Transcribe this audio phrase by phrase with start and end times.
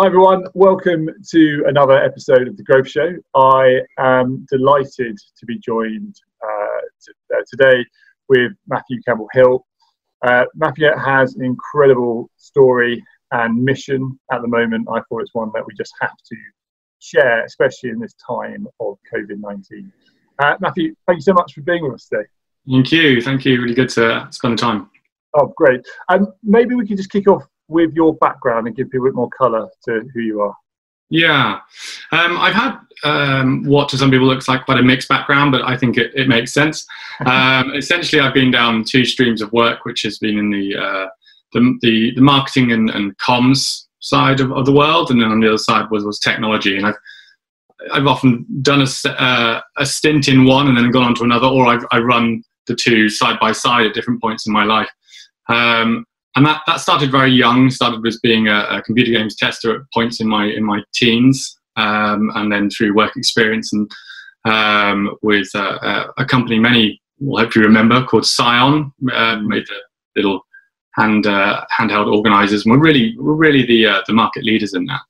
[0.00, 3.16] Hi everyone, welcome to another episode of The Grove Show.
[3.34, 7.84] I am delighted to be joined uh, to, uh, today
[8.28, 9.66] with Matthew Campbell Hill.
[10.24, 13.02] Uh, Matthew has an incredible story
[13.32, 14.86] and mission at the moment.
[14.88, 16.36] I thought it's one that we just have to
[17.00, 19.92] share, especially in this time of COVID 19.
[20.38, 22.28] Uh, Matthew, thank you so much for being with us today.
[22.70, 23.20] Thank you.
[23.20, 23.60] Thank you.
[23.60, 24.90] Really good to spend the time.
[25.34, 25.84] Oh, great.
[26.08, 29.10] And um, maybe we could just kick off with your background and give people a
[29.10, 30.54] bit more colour to who you are?
[31.10, 31.60] Yeah,
[32.12, 35.62] um, I've had um, what to some people looks like quite a mixed background, but
[35.62, 36.86] I think it, it makes sense.
[37.26, 41.08] Um, essentially, I've been down two streams of work, which has been in the uh,
[41.52, 45.40] the, the, the, marketing and, and comms side of, of, the world, and then on
[45.40, 46.76] the other side was, was technology.
[46.76, 46.94] And I've
[47.92, 51.48] I've often done a, uh, a stint in one and then gone on to another,
[51.48, 54.90] or I've I run the two side by side at different points in my life.
[55.48, 56.04] Um,
[56.36, 57.70] and that, that started very young.
[57.70, 61.58] Started as being a, a computer games tester at points in my in my teens,
[61.76, 63.90] um, and then through work experience and
[64.44, 68.92] um, with uh, a company many will hopefully remember called Psion.
[69.12, 69.80] Uh, made the
[70.16, 70.44] little
[70.96, 72.64] hand uh, handheld organizers.
[72.64, 75.00] And we're really we're really the uh, the market leaders in that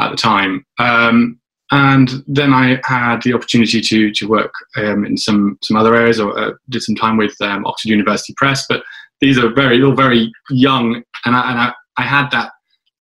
[0.00, 0.64] at the time.
[0.78, 5.94] Um, and then I had the opportunity to to work um, in some some other
[5.94, 8.82] areas, or uh, did some time with um, Oxford University Press, but
[9.20, 12.52] these are very, all very young, and I, and I, I had that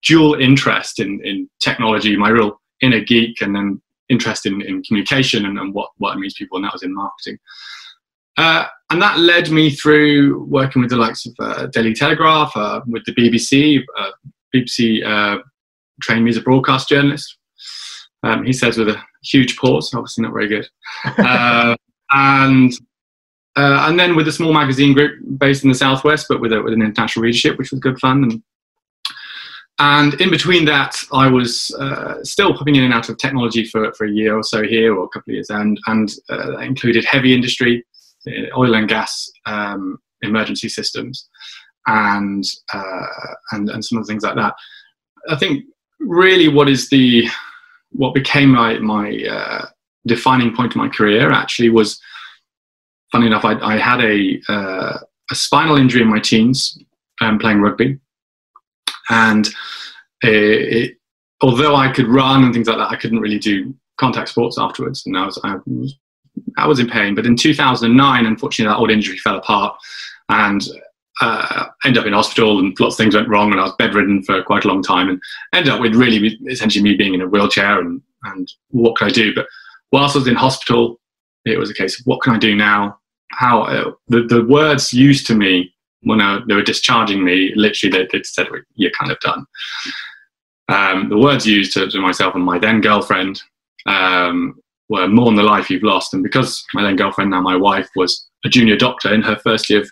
[0.03, 5.45] dual interest in, in technology, my real inner geek, and then interest in, in communication
[5.45, 7.37] and, and what, what it means to people, and that was in marketing.
[8.37, 12.81] Uh, and that led me through working with the likes of uh, Daily Telegraph, uh,
[12.87, 13.83] with the BBC.
[13.97, 14.11] Uh,
[14.55, 15.41] BBC uh,
[16.01, 17.36] trained me as a broadcast journalist.
[18.27, 20.67] Um, he says with a huge pause, obviously not very good.
[21.05, 21.75] Uh,
[22.11, 22.73] and
[23.57, 26.61] uh, and then with a small magazine group based in the southwest, but with, a,
[26.61, 28.23] with an international readership, which was good fun.
[28.23, 28.43] And,
[29.79, 33.91] and in between that, I was uh, still popping in and out of technology for,
[33.93, 36.61] for a year or so here, or a couple of years, and and uh, that
[36.61, 37.83] included heavy industry,
[38.27, 41.27] uh, oil and gas um, emergency systems,
[41.87, 43.05] and uh,
[43.51, 44.53] and and some of the things like that.
[45.29, 45.63] I think
[45.99, 47.27] really what is the
[47.91, 49.65] what became my my uh,
[50.05, 51.99] defining point of my career actually was
[53.11, 54.97] funny enough, I, I had a, uh,
[55.31, 56.77] a spinal injury in my teens
[57.21, 57.99] um, playing rugby.
[59.09, 59.47] And
[60.23, 60.97] it, it,
[61.41, 65.05] although I could run and things like that, I couldn't really do contact sports afterwards.
[65.05, 65.55] And I was, I
[66.57, 67.15] I was in pain.
[67.15, 69.77] But in 2009, unfortunately, that old injury fell apart
[70.29, 70.61] and
[71.21, 74.43] uh, up in hospital and lots of things went wrong and I was bedridden for
[74.43, 75.21] quite a long time and
[75.53, 79.11] ended up with really essentially me being in a wheelchair and, and what could I
[79.11, 79.33] do?
[79.33, 79.47] But
[79.91, 80.99] whilst I was in hospital,
[81.45, 82.99] it was a case of what can I do now?
[83.31, 87.91] How uh, the, the words used to me when I, they were discharging me, literally
[87.91, 89.45] they, they said, "You're kind of done."
[90.69, 93.41] Um, the words used to, to, myself and my then girlfriend
[93.85, 94.55] um,
[94.89, 98.27] were "mourn the life you've lost." And because my then girlfriend, now my wife, was
[98.45, 99.91] a junior doctor in her first year of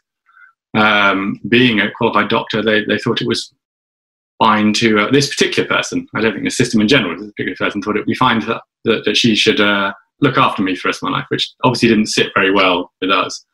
[0.76, 3.54] um, being a qualified doctor, they, they thought it was
[4.38, 6.08] fine to uh, this particular person.
[6.14, 8.40] I don't think the system in general, this particular person thought it would be fine
[8.42, 11.28] that, that, that she should uh, look after me for the rest of my life,
[11.30, 13.46] which obviously didn't sit very well with us.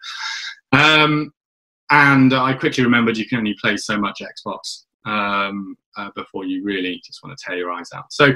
[0.72, 1.32] Um,
[1.92, 6.64] and I quickly remembered you can only play so much Xbox um, uh, before you
[6.64, 8.12] really just want to tear your eyes out.
[8.12, 8.34] So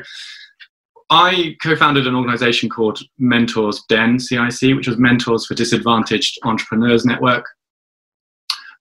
[1.10, 7.46] I co-founded an organization called Mentors Den CIC, which was Mentors for Disadvantaged Entrepreneurs Network.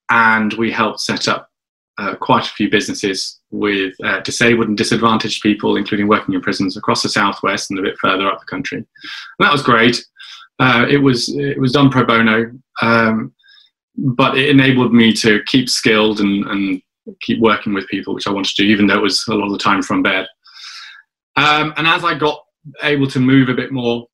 [0.09, 1.49] And we helped set up
[1.97, 6.77] uh, quite a few businesses with uh, disabled and disadvantaged people, including working in prisons
[6.77, 8.77] across the southwest and a bit further up the country.
[8.77, 8.87] And
[9.39, 10.05] that was great.
[10.59, 12.51] Uh, it was it was done pro bono,
[12.81, 13.33] um,
[13.97, 16.81] but it enabled me to keep skilled and, and
[17.21, 19.47] keep working with people, which I wanted to do, even though it was a lot
[19.47, 20.27] of the time from bed.
[21.35, 22.41] Um, and as I got
[22.83, 24.07] able to move a bit more,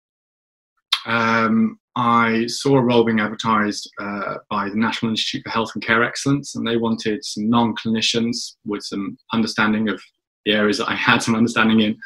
[1.05, 5.83] um, I saw a role being advertised uh, by the National Institute for Health and
[5.83, 10.01] Care Excellence, and they wanted some non clinicians with some understanding of
[10.45, 11.99] the areas that I had some understanding in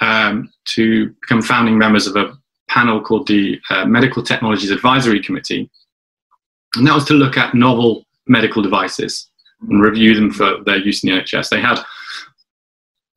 [0.00, 2.36] um, to become founding members of a
[2.68, 5.68] panel called the uh, Medical Technologies Advisory Committee.
[6.76, 9.30] And that was to look at novel medical devices
[9.68, 11.48] and review them for their use in the NHS.
[11.48, 11.80] They had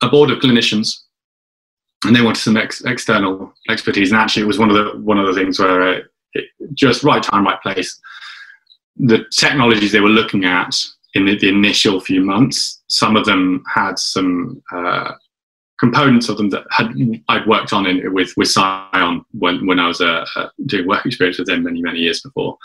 [0.02, 1.02] a board of clinicians
[2.04, 4.10] and they wanted some ex- external expertise.
[4.10, 6.00] And actually, it was one of the one of the things where uh,
[6.34, 6.44] it,
[6.74, 8.00] just right time, right place.
[8.96, 10.74] The technologies they were looking at
[11.14, 15.12] in the, the initial few months, some of them had some uh,
[15.82, 16.94] components of them that had
[17.28, 21.04] I'd worked on in, with with Psion when when I was uh, uh, doing work
[21.04, 22.56] experience with them many many years before.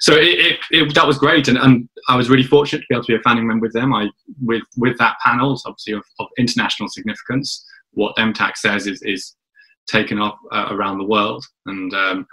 [0.00, 2.94] So it, it, it, that was great, and, and I was really fortunate to be
[2.96, 3.94] able to be a founding member with them.
[3.94, 4.08] I
[4.42, 7.64] with with that panel, obviously of, of international significance.
[7.94, 9.34] What MTAC says is is
[9.86, 12.26] taken up uh, around the world, and um,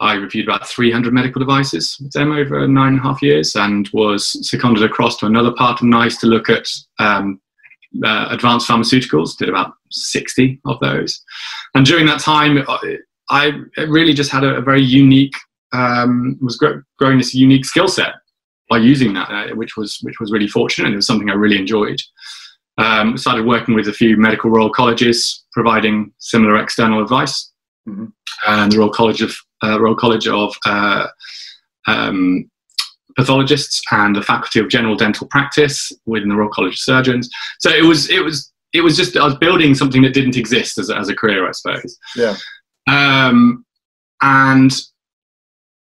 [0.00, 3.88] I reviewed about 300 medical devices with them over nine and a half years, and
[3.92, 6.68] was seconded across to another part of NICE to look at
[6.98, 7.40] um,
[8.04, 11.22] uh, advanced pharmaceuticals, did about 60 of those.
[11.74, 12.64] And during that time,
[13.30, 15.34] I really just had a, a very unique,
[15.72, 16.58] um, was
[16.98, 18.14] growing this unique skill set
[18.68, 21.34] by using that, uh, which was which was really fortunate, and it was something I
[21.34, 22.00] really enjoyed.
[22.78, 27.50] Um, started working with a few medical Royal Colleges, providing similar external advice,
[27.88, 28.06] mm-hmm.
[28.46, 31.06] and the Royal College of uh, Royal College of uh,
[31.86, 32.50] um,
[33.16, 37.30] pathologists and the Faculty of General Dental Practice within the Royal College of Surgeons.
[37.60, 40.78] So it was it was it was just I was building something that didn't exist
[40.78, 41.98] as a, as a career, I suppose.
[42.14, 42.36] Yeah.
[42.88, 43.64] Um,
[44.22, 44.72] and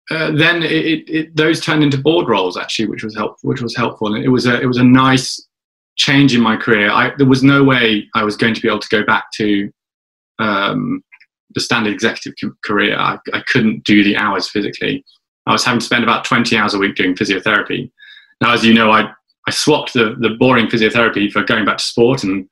[0.10, 3.50] uh, then it, it, those turned into board roles actually, which was helpful.
[3.50, 5.46] Which was helpful, and it was a it was a nice
[5.96, 6.90] change in my career.
[6.90, 9.72] I, there was no way I was going to be able to go back to
[10.40, 11.04] um,
[11.54, 12.98] the standard executive career.
[12.98, 15.04] I, I couldn't do the hours physically.
[15.46, 17.92] I was having to spend about 20 hours a week doing physiotherapy.
[18.42, 19.10] Now, as you know, I,
[19.48, 22.50] I swapped the, the boring physiotherapy for going back to sport and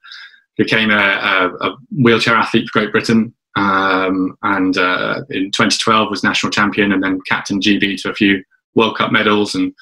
[0.58, 3.34] became a, a, a wheelchair athlete for Great Britain.
[3.56, 8.44] Um, and uh, in 2012 was national champion and then captain GB to a few
[8.76, 9.56] World Cup medals.
[9.56, 9.74] And,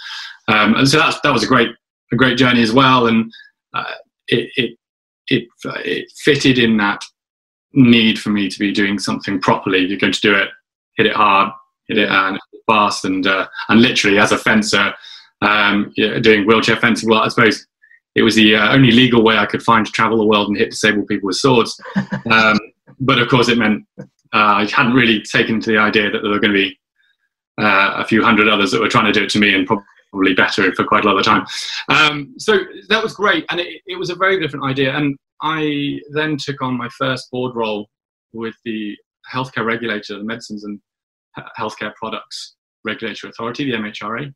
[0.48, 1.70] um, and so that was a great,
[2.12, 3.08] a great journey as well.
[3.08, 3.32] And
[3.74, 3.94] uh,
[4.28, 4.78] it, it,
[5.28, 5.48] it,
[5.86, 7.04] it fitted in that
[7.74, 9.80] need for me to be doing something properly.
[9.80, 10.50] You're going to do it,
[10.98, 11.52] hit it hard,
[11.88, 14.94] hit it and fast, and uh, and literally as a fencer,
[15.42, 17.10] um, yeah, doing wheelchair fencing.
[17.10, 17.66] Well, I suppose
[18.16, 20.58] it was the uh, only legal way I could find to travel the world and
[20.58, 21.80] hit disabled people with swords.
[22.30, 22.60] Um,
[23.00, 26.30] but of course, it meant uh, I hadn't really taken to the idea that there
[26.30, 26.80] were going to be
[27.60, 29.86] uh, a few hundred others that were trying to do it to me, and probably
[30.36, 31.46] better for quite a lot of time.
[31.90, 32.60] Um, so
[32.90, 34.96] that was great, and it, it was a very different idea.
[34.96, 37.90] And I then took on my first board role
[38.34, 38.96] with the
[39.32, 40.80] healthcare regulator, the Medicines and
[41.58, 44.34] Healthcare Products Regulatory Authority, the MHRA.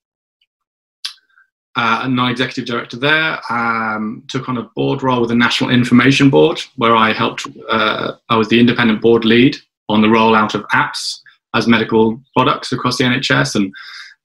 [1.78, 6.30] Uh, a non-executive director there, um, took on a board role with the National Information
[6.30, 7.48] Board, where I helped.
[7.70, 9.58] Uh, I was the independent board lead
[9.90, 11.20] on the rollout of apps
[11.54, 13.74] as medical products across the NHS, and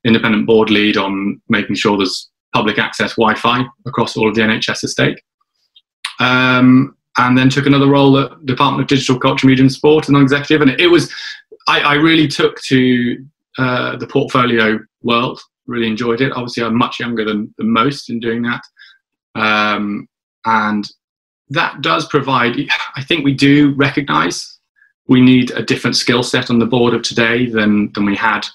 [0.05, 4.85] independent board lead on making sure there's public access Wi-Fi across all of the NHS
[4.85, 5.21] estate.
[6.19, 10.15] Um, and then took another role at Department of Digital Culture, Media and Sport, and
[10.15, 10.63] non-executive.
[10.63, 11.13] And it was
[11.69, 13.25] I, I really took to
[13.59, 15.41] uh, the portfolio world.
[15.67, 16.33] Really enjoyed it.
[16.33, 18.63] Obviously, I'm much younger than, than most in doing that,
[19.35, 20.09] um,
[20.45, 20.89] and
[21.51, 22.57] that does provide.
[22.97, 24.59] I think we do recognise
[25.07, 28.47] we need a different skill set on the board of today than than we had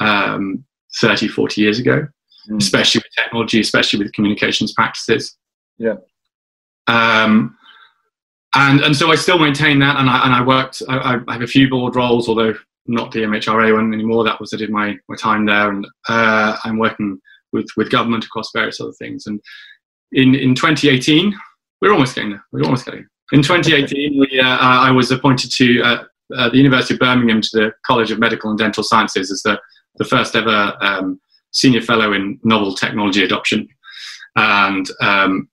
[0.00, 0.64] um,
[1.00, 2.06] 30, 40 years ago,
[2.50, 2.60] mm.
[2.60, 5.36] especially with technology, especially with communications practices.
[5.78, 5.96] Yeah.
[6.86, 7.56] Um,
[8.54, 10.82] and and so I still maintain that, and I and I worked.
[10.88, 12.54] I, I have a few board roles, although
[12.86, 14.24] not the MHRA one anymore.
[14.24, 17.20] That was I did my my time there, and uh, I'm working
[17.52, 19.26] with with government across various other things.
[19.26, 19.40] And
[20.12, 21.34] in in 2018,
[21.82, 22.44] we're almost getting there.
[22.52, 23.00] We're almost getting.
[23.00, 23.10] There.
[23.32, 26.04] In 2018, we, uh, I was appointed to uh,
[26.34, 29.60] uh, the University of Birmingham to the College of Medical and Dental Sciences as the
[29.98, 31.20] the first ever um,
[31.52, 33.68] senior fellow in novel technology adoption.
[34.36, 35.48] And um,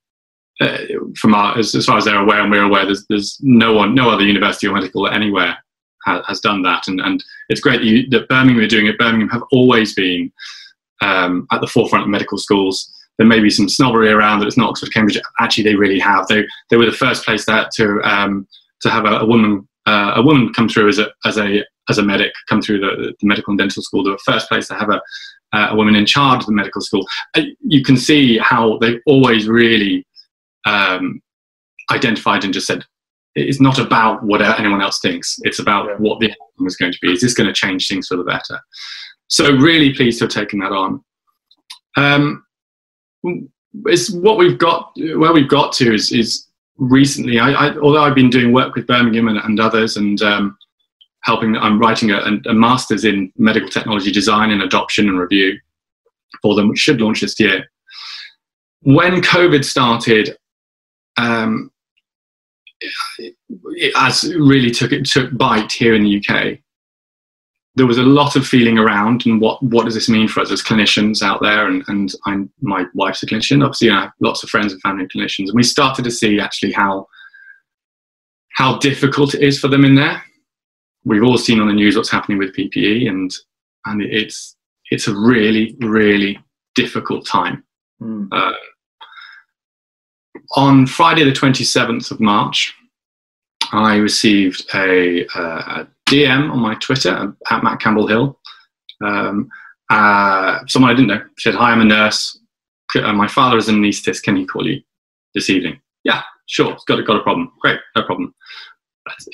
[0.59, 0.77] uh,
[1.17, 3.95] from our, as, as, far as they're aware and we're aware, there's, there's no one,
[3.95, 5.57] no other university or medical anywhere
[6.05, 6.87] ha, has done that.
[6.87, 8.97] And, and it's great that, you, that, Birmingham are doing it.
[8.97, 10.31] Birmingham have always been
[11.01, 12.91] um, at the forefront of medical schools.
[13.17, 15.19] There may be some snobbery around that it's not Oxford, Cambridge.
[15.39, 16.27] Actually, they really have.
[16.27, 18.47] They, they were the first place that to, um,
[18.81, 21.97] to have a, a woman, uh, a woman come through as a, as a, as
[21.97, 24.03] a medic, come through the, the medical and dental school.
[24.03, 25.01] The first place to have a,
[25.53, 27.05] uh, a woman in charge of the medical school.
[27.35, 30.05] Uh, you can see how they've always really
[30.65, 31.21] um,
[31.91, 32.85] identified and just said,
[33.35, 35.39] it's not about what anyone else thinks.
[35.43, 35.95] It's about yeah.
[35.97, 37.11] what the outcome is going to be.
[37.11, 38.59] Is this going to change things for the better?
[39.27, 41.03] So really pleased to have taken that on.
[41.97, 42.45] Um,
[43.85, 44.91] it's what we've got.
[44.95, 46.47] Where we've got to is, is
[46.77, 47.39] recently.
[47.39, 50.57] I, I, although I've been doing work with Birmingham and, and others, and um,
[51.23, 51.55] helping.
[51.57, 55.57] I'm writing a, a, master's in medical technology design and adoption and review
[56.41, 57.65] for them, which should launch this year.
[58.81, 60.37] When COVID started,
[61.17, 61.71] um,
[62.79, 66.59] it, as really took it took bite here in the UK.
[67.75, 70.51] There was a lot of feeling around, and what what does this mean for us
[70.51, 71.67] as clinicians out there?
[71.67, 73.63] And and I'm my wife's a clinician.
[73.63, 76.73] Obviously, I have lots of friends and family clinicians, and we started to see actually
[76.73, 77.07] how
[78.53, 80.21] how difficult it is for them in there.
[81.05, 83.33] We've all seen on the news what's happening with PPE, and
[83.85, 84.55] and it's
[84.91, 86.39] it's a really really
[86.75, 87.63] difficult time.
[88.01, 88.27] Mm.
[88.31, 88.53] Uh,
[90.55, 92.73] on Friday, the 27th of March,
[93.71, 98.39] I received a, uh, a DM on my Twitter at Matt Campbell Hill.
[99.03, 99.49] Um,
[99.89, 102.39] uh, someone I didn't know said, Hi, I'm a nurse.
[102.95, 104.23] Uh, my father is an anaesthetist.
[104.23, 104.81] Can he call you
[105.33, 105.79] this evening?
[106.03, 106.77] Yeah, sure.
[106.87, 107.51] Got a, got a problem.
[107.61, 108.35] Great, no problem.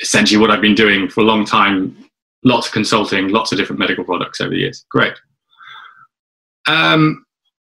[0.02, 1.96] Essentially what I've been doing for a long time.
[2.44, 4.86] Lots of consulting, lots of different medical products over the years.
[4.90, 5.14] Great.
[6.68, 7.26] Um,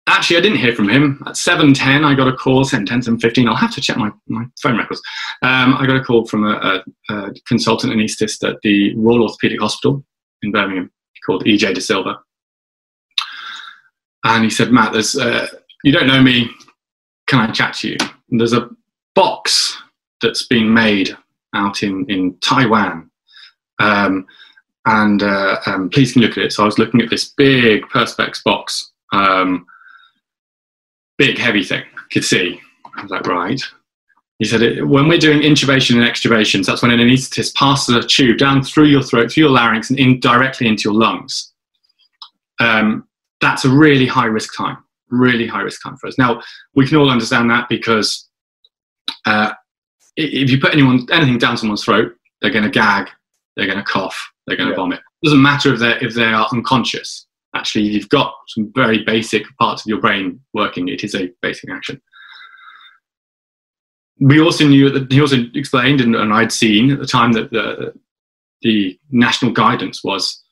[0.06, 1.22] actually, I didn't hear from him.
[1.26, 3.48] At 7.10, I got a call, 7.10, 7.15.
[3.48, 5.02] I'll have to check my, my phone records.
[5.42, 9.58] Um, I got a call from a, a, a consultant anaesthetist at the Royal Orthopaedic
[9.58, 10.04] Hospital
[10.42, 10.90] in Birmingham
[11.26, 12.18] called EJ De Silva.
[14.24, 15.48] And he said, Matt, there's, uh,
[15.82, 16.50] you don't know me.
[17.26, 17.96] Can I chat to you?
[18.30, 18.68] And there's a
[19.14, 19.76] box
[20.20, 21.16] that's being made
[21.54, 23.10] out in, in Taiwan.
[23.78, 24.26] Um,
[24.86, 26.52] and uh, um, please can look at it.
[26.52, 29.66] So I was looking at this big Perspex box um,
[31.18, 31.84] big, heavy thing.
[32.10, 32.60] Could see.
[32.96, 33.62] I was like, right.
[34.38, 38.38] He said, when we're doing intubation and extubations, that's when an anaesthetist passes a tube
[38.38, 41.52] down through your throat, through your larynx, and in directly into your lungs.
[42.58, 43.06] Um,
[43.40, 44.78] that's a really high risk time,
[45.10, 46.18] really high risk time for us.
[46.18, 46.42] Now,
[46.74, 48.28] we can all understand that because
[49.26, 49.52] uh,
[50.16, 53.08] if you put anyone anything down someone's throat, they're going to gag,
[53.56, 54.80] they're going to cough, they're going to yeah.
[54.80, 55.00] vomit.
[55.22, 59.44] It doesn't matter if they if they are unconscious actually you've got some very basic
[59.58, 60.88] parts of your brain working.
[60.88, 62.00] It is a basic action.
[64.20, 67.50] We also knew that he also explained, and, and I'd seen at the time that
[67.50, 67.92] the,
[68.62, 70.42] the national guidance was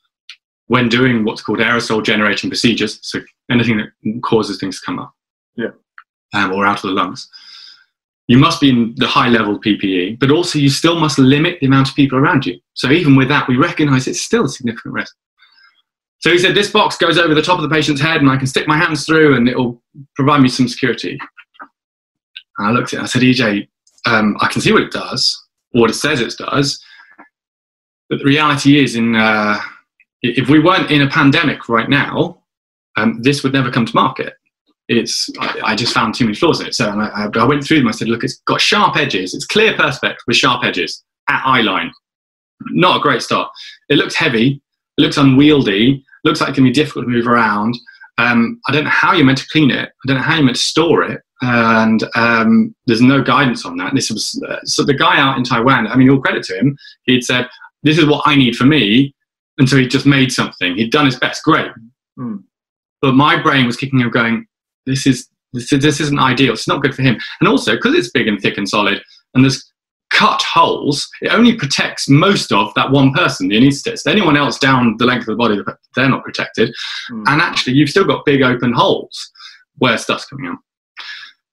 [0.67, 5.13] when doing what's called aerosol generating procedures, so anything that causes things to come up,
[5.55, 5.69] yeah,
[6.33, 7.29] um, or out of the lungs.
[8.27, 11.67] You must be in the high level PPE, but also you still must limit the
[11.67, 12.59] amount of people around you.
[12.73, 15.15] So even with that, we recognise it's still a significant risk.
[16.19, 18.37] So he said, this box goes over the top of the patient's head and I
[18.37, 19.81] can stick my hands through and it'll
[20.15, 21.19] provide me some security.
[22.57, 23.67] And I looked at it I said, EJ,
[24.05, 25.35] um, I can see what it does,
[25.73, 26.83] or what it says it does.
[28.09, 29.59] But the reality is, in, uh,
[30.21, 32.43] if we weren't in a pandemic right now,
[32.97, 34.33] um, this would never come to market.
[34.93, 36.75] It's, I, I, just found too many flaws in it.
[36.75, 37.87] So I, I, went through them.
[37.87, 39.33] I said, look, it's got sharp edges.
[39.33, 41.91] It's clear perspex with sharp edges at eye line.
[42.71, 43.49] Not a great start.
[43.89, 44.61] It looks heavy.
[44.97, 47.77] It looks unwieldy looks like it can be difficult to move around.
[48.17, 49.89] Um, I don't know how you're meant to clean it.
[49.89, 51.21] I don't know how you're meant to store it.
[51.41, 53.95] And um, there's no guidance on that.
[53.95, 55.87] This was uh, so the guy out in Taiwan.
[55.87, 56.77] I mean, all credit to him.
[57.03, 57.49] He'd said,
[57.81, 59.15] "This is what I need for me,"
[59.57, 60.75] and so he just made something.
[60.75, 61.43] He'd done his best.
[61.43, 61.71] Great.
[62.19, 62.43] Mm.
[63.01, 64.45] But my brain was kicking him, going,
[64.85, 66.53] "This is this, this isn't ideal.
[66.53, 69.01] It's not good for him." And also because it's big and thick and solid,
[69.33, 69.71] and there's
[70.11, 74.05] cut holes, it only protects most of that one person, the anaesthetist.
[74.07, 75.57] Anyone else down the length of the body,
[75.95, 76.73] they're not protected.
[77.09, 77.23] Mm.
[77.27, 79.31] And actually, you've still got big open holes
[79.77, 80.57] where stuff's coming out.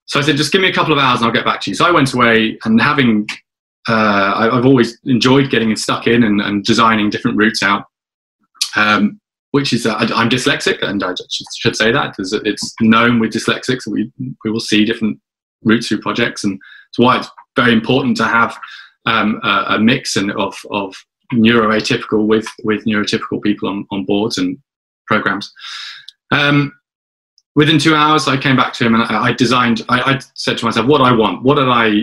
[0.07, 1.71] So I said, just give me a couple of hours and I'll get back to
[1.71, 1.75] you.
[1.75, 3.27] So I went away and having,
[3.89, 7.85] uh, I, have always enjoyed getting stuck in and, and designing different routes out.
[8.75, 9.21] Um,
[9.53, 11.15] which is uh, I, am dyslexic, and I
[11.57, 14.13] should say that because it's known with dyslexics we
[14.45, 15.19] we will see different
[15.65, 16.59] routes through projects, and
[16.91, 18.57] it's why it's very important to have
[19.07, 20.95] um, a, a, mix and of, of
[21.33, 24.59] neuroatypical with, with neurotypical people on, on boards and
[25.07, 25.53] programs.
[26.31, 26.73] Um,
[27.55, 29.85] within two hours, I came back to him and I, I designed.
[29.89, 31.43] I, I, said to myself, "What I want?
[31.43, 32.03] What did I?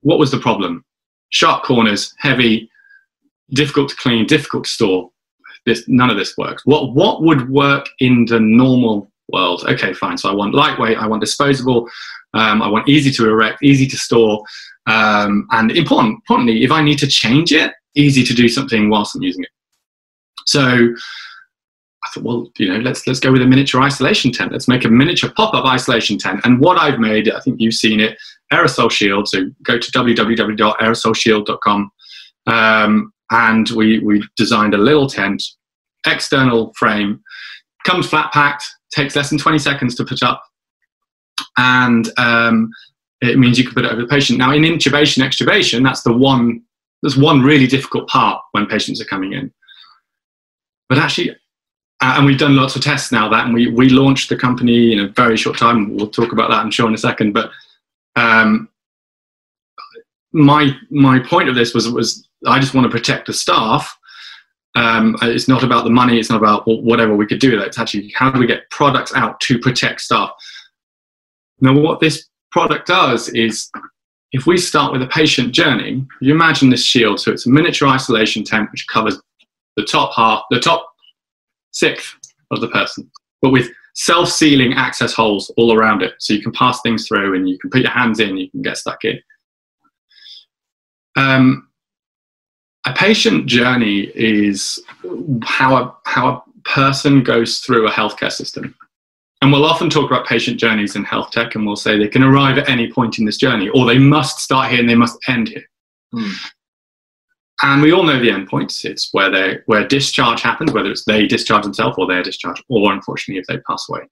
[0.00, 0.84] What was the problem?
[1.30, 2.70] Sharp corners, heavy,
[3.50, 5.10] difficult to clean, difficult to store.
[5.66, 6.64] This none of this works.
[6.64, 9.64] What what would work in the normal world?
[9.68, 10.16] Okay, fine.
[10.16, 10.98] So I want lightweight.
[10.98, 11.88] I want disposable.
[12.34, 14.44] Um, I want easy to erect, easy to store,
[14.86, 19.14] um, and important, importantly, if I need to change it, easy to do something whilst
[19.14, 19.50] I'm using it.
[20.46, 20.60] So
[22.06, 24.52] I thought, well, you know, let's let's go with a miniature isolation tent.
[24.52, 26.40] Let's make a miniature pop-up isolation tent.
[26.44, 28.16] And what I've made, I think you've seen it,
[28.52, 29.26] AerosolShield.
[29.26, 31.90] So go to www.aerosolshield.com,
[32.46, 35.42] um, and we we designed a little tent,
[36.06, 37.22] external frame,
[37.84, 40.42] comes flat packed, takes less than 20 seconds to put up,
[41.56, 42.70] and um,
[43.20, 44.38] it means you can put it over the patient.
[44.38, 46.62] Now, in intubation, extubation, that's the one.
[47.02, 49.52] There's one really difficult part when patients are coming in.
[50.88, 51.30] But actually,
[52.00, 54.92] uh, and we've done lots of tests now that, and we we launched the company
[54.92, 55.96] in a very short time.
[55.96, 57.32] We'll talk about that, I'm sure, in a second.
[57.32, 57.50] But
[58.16, 58.68] um,
[60.32, 63.96] my my point of this was was I just want to protect the staff.
[64.74, 66.18] Um, it's not about the money.
[66.18, 67.58] It's not about whatever we could do.
[67.58, 70.30] It's actually how do we get products out to protect staff.
[71.60, 73.70] Now, what this product does is
[74.32, 77.88] if we start with a patient journey, you imagine this shield, so it's a miniature
[77.88, 79.18] isolation tent which covers
[79.76, 80.86] the top half, the top
[81.70, 82.14] sixth
[82.50, 86.80] of the person, but with self-sealing access holes all around it, so you can pass
[86.82, 89.18] things through and you can put your hands in, you can get stuck in.
[91.16, 91.68] Um,
[92.86, 94.82] a patient journey is
[95.42, 98.74] how a, how a person goes through a healthcare system.
[99.42, 102.22] And we'll often talk about patient journeys in health tech, and we'll say they can
[102.22, 105.18] arrive at any point in this journey, or they must start here and they must
[105.28, 105.64] end here.
[106.12, 106.30] Hmm.
[107.62, 108.84] And we all know the endpoints.
[108.84, 112.92] It's where they where discharge happens, whether it's they discharge themselves or they're discharged, or
[112.92, 114.02] unfortunately if they pass away.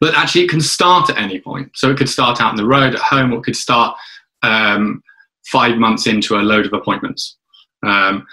[0.00, 1.70] But actually, it can start at any point.
[1.74, 3.96] So it could start out on the road, at home, or it could start
[4.42, 5.02] um,
[5.50, 7.36] five months into a load of appointments
[7.84, 8.26] um,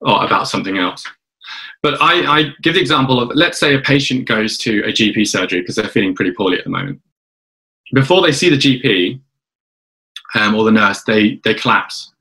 [0.00, 1.06] or about something else.
[1.82, 5.26] But I, I give the example of let's say a patient goes to a GP
[5.26, 7.00] surgery because they're feeling pretty poorly at the moment.
[7.92, 9.20] Before they see the GP
[10.34, 12.12] um, or the nurse, they, they collapse.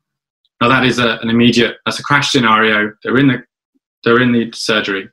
[0.59, 2.93] Now that is a, an immediate, that's a crash scenario.
[3.03, 3.43] They're in the,
[4.03, 5.09] they're in the surgery.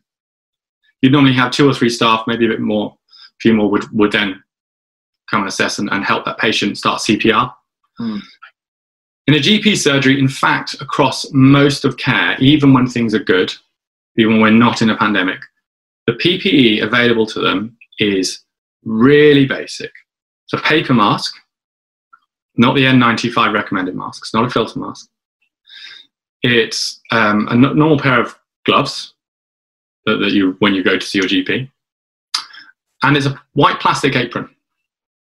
[1.01, 3.85] You'd normally have two or three staff, maybe a bit more, a few more would,
[3.93, 4.43] would then
[5.31, 7.53] come and assess and, and help that patient start CPR.
[7.99, 8.19] Hmm.
[9.29, 13.53] In a GP surgery, in fact, across most of care, even when things are good,
[14.17, 15.39] even when we're not in a pandemic,
[16.07, 18.41] the PPE available to them is
[18.85, 19.91] really basic.
[20.47, 21.35] It's a paper mask,
[22.57, 25.11] not the N95 recommended mask, it's not a filter mask.
[26.43, 29.13] It's um, a n- normal pair of gloves
[30.07, 31.71] that, that you when you go to see your GP,
[33.03, 34.49] and it's a white plastic apron,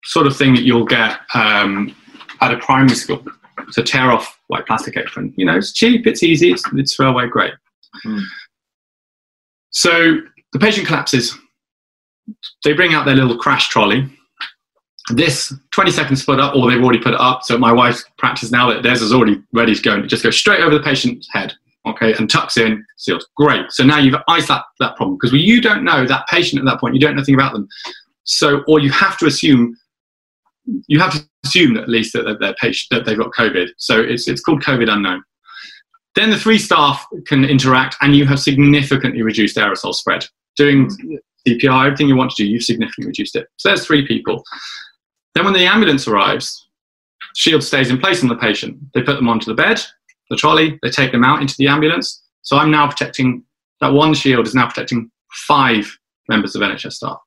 [0.05, 1.97] sort of thing that you'll get um,
[2.43, 3.25] at a primary school.
[3.71, 5.33] So tear off white plastic apron.
[5.37, 7.55] You know, it's cheap, it's easy, it's, it's away great.
[8.05, 8.23] Mm.
[9.71, 10.19] So
[10.53, 11.37] the patient collapses.
[12.65, 14.09] They bring out their little crash trolley.
[15.11, 17.43] This 20 seconds put up, or they've already put it up.
[17.43, 20.23] So my wife's practice now that theirs is already ready to go, and it just
[20.23, 21.53] goes straight over the patient's head,
[21.87, 23.29] okay, and tucks in, seals.
[23.37, 23.71] Great.
[23.71, 26.81] So now you've iced that, that problem because you don't know that patient at that
[26.81, 26.95] point.
[26.95, 27.69] You don't know anything about them.
[28.23, 29.77] So, or you have to assume
[30.87, 33.69] you have to assume at least that patient that they've got COVID.
[33.79, 35.23] So it's it's called COVID unknown.
[36.15, 40.25] Then the three staff can interact, and you have significantly reduced aerosol spread.
[40.57, 40.89] Doing
[41.47, 43.47] CPR, everything you want to do, you've significantly reduced it.
[43.57, 44.45] So there's three people.
[45.35, 46.69] Then when the ambulance arrives,
[47.37, 48.79] shield stays in place on the patient.
[48.95, 49.81] They put them onto the bed,
[50.31, 52.23] the trolley, they take them out into the ambulance.
[52.43, 53.43] So I'm now protecting
[53.81, 57.19] that one shield is now protecting five members of NHS staff.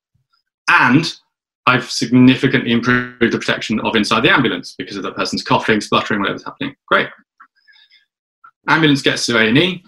[0.69, 1.13] And
[1.67, 6.21] I've significantly improved the protection of inside the ambulance because of that person's coughing, spluttering,
[6.21, 6.73] whatever's happening.
[6.87, 7.09] Great.
[8.69, 9.83] Ambulance gets to A&E.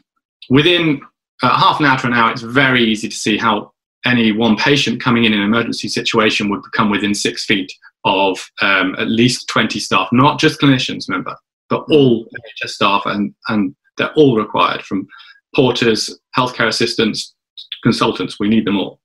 [0.49, 1.01] Within
[1.41, 3.71] uh, half an hour to an hour, it's very easy to see how
[4.05, 7.71] any one patient coming in an emergency situation would become within six feet
[8.03, 11.35] of um, at least 20 staff, not just clinicians, remember,
[11.69, 15.07] but all NHS staff, and, and they're all required from
[15.55, 17.35] porters, healthcare assistants,
[17.83, 18.37] consultants.
[18.37, 18.99] We need them all.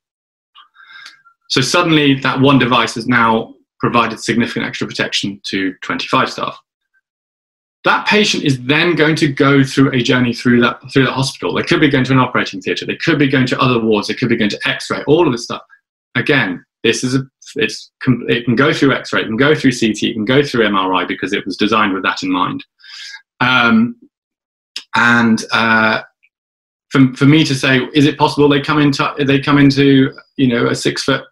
[1.48, 6.59] So suddenly that one device has now provided significant extra protection to 25 staff.
[7.85, 11.52] That patient is then going to go through a journey through that through that hospital.
[11.52, 12.87] They could be going to an operating theatre.
[12.87, 14.09] They could be going to other wards.
[14.09, 15.04] They could be going to X-ray.
[15.07, 15.61] All of this stuff.
[16.14, 17.26] Again, this is a
[17.57, 17.90] it's
[18.28, 19.20] it can go through X-ray.
[19.20, 20.02] It can go through CT.
[20.02, 22.64] It can go through MRI because it was designed with that in mind.
[23.40, 23.96] Um,
[24.94, 26.02] and uh,
[26.90, 30.48] for, for me to say, is it possible they come into they come into you
[30.48, 31.24] know a six foot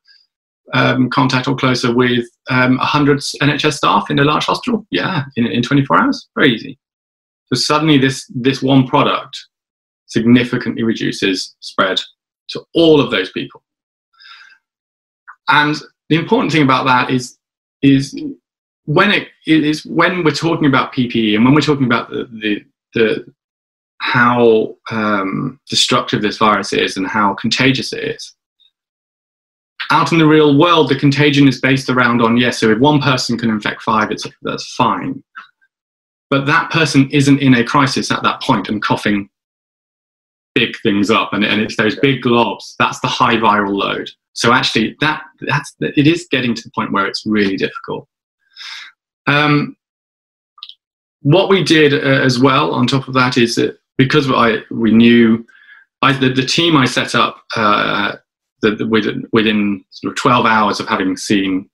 [0.73, 4.87] um, contact or closer with um, 100 NHS staff in a large hospital?
[4.91, 6.79] Yeah, in, in 24 hours, very easy.
[7.53, 9.39] So suddenly, this this one product
[10.07, 12.01] significantly reduces spread
[12.49, 13.63] to all of those people.
[15.49, 15.77] And
[16.09, 17.39] the important thing about that is
[17.83, 18.19] is
[18.85, 22.65] when it is when we're talking about PPE and when we're talking about the the,
[22.95, 23.33] the
[23.99, 28.35] how um, destructive this virus is and how contagious it is
[29.93, 33.01] out in the real world, the contagion is based around on yes, so if one
[33.01, 35.23] person can infect five, it's that's fine.
[36.31, 39.29] But that person isn't in a crisis at that point and coughing
[40.55, 42.75] big things up, and, and it's those big globs.
[42.79, 44.09] That's the high viral load.
[44.33, 48.09] So actually, that that's it is getting to the point where it's really difficult.
[49.27, 49.77] Um,
[51.21, 54.91] what we did uh, as well on top of that is that because I we
[54.91, 55.47] knew
[56.01, 58.17] I, the, the team I set up uh,
[58.63, 61.69] within, within sort of 12 hours of having seen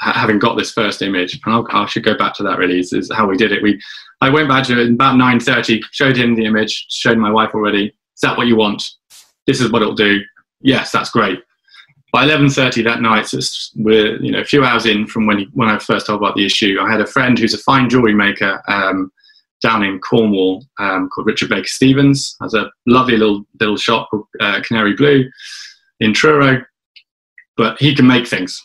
[0.00, 2.92] having got this first image, and I'll, i should go back to that really, is,
[2.92, 3.62] is, how we did it.
[3.62, 3.80] We,
[4.20, 7.86] I went back to it about 9.30, showed him the image, showed my wife already,
[7.86, 8.82] is that what you want?
[9.46, 10.20] This is what it'll do.
[10.60, 11.40] Yes, that's great.
[12.12, 13.38] by 11.30 that night, so
[13.76, 16.36] we're you know a few hours in from when, he, when I first told about
[16.36, 19.12] the issue, I had a friend who's a fine jewellery maker um,
[19.60, 22.36] down in Cornwall um, called Richard Baker Stevens.
[22.40, 25.28] Has a lovely little little shop called uh, Canary Blue
[26.00, 26.62] in Truro,
[27.56, 28.62] but he can make things.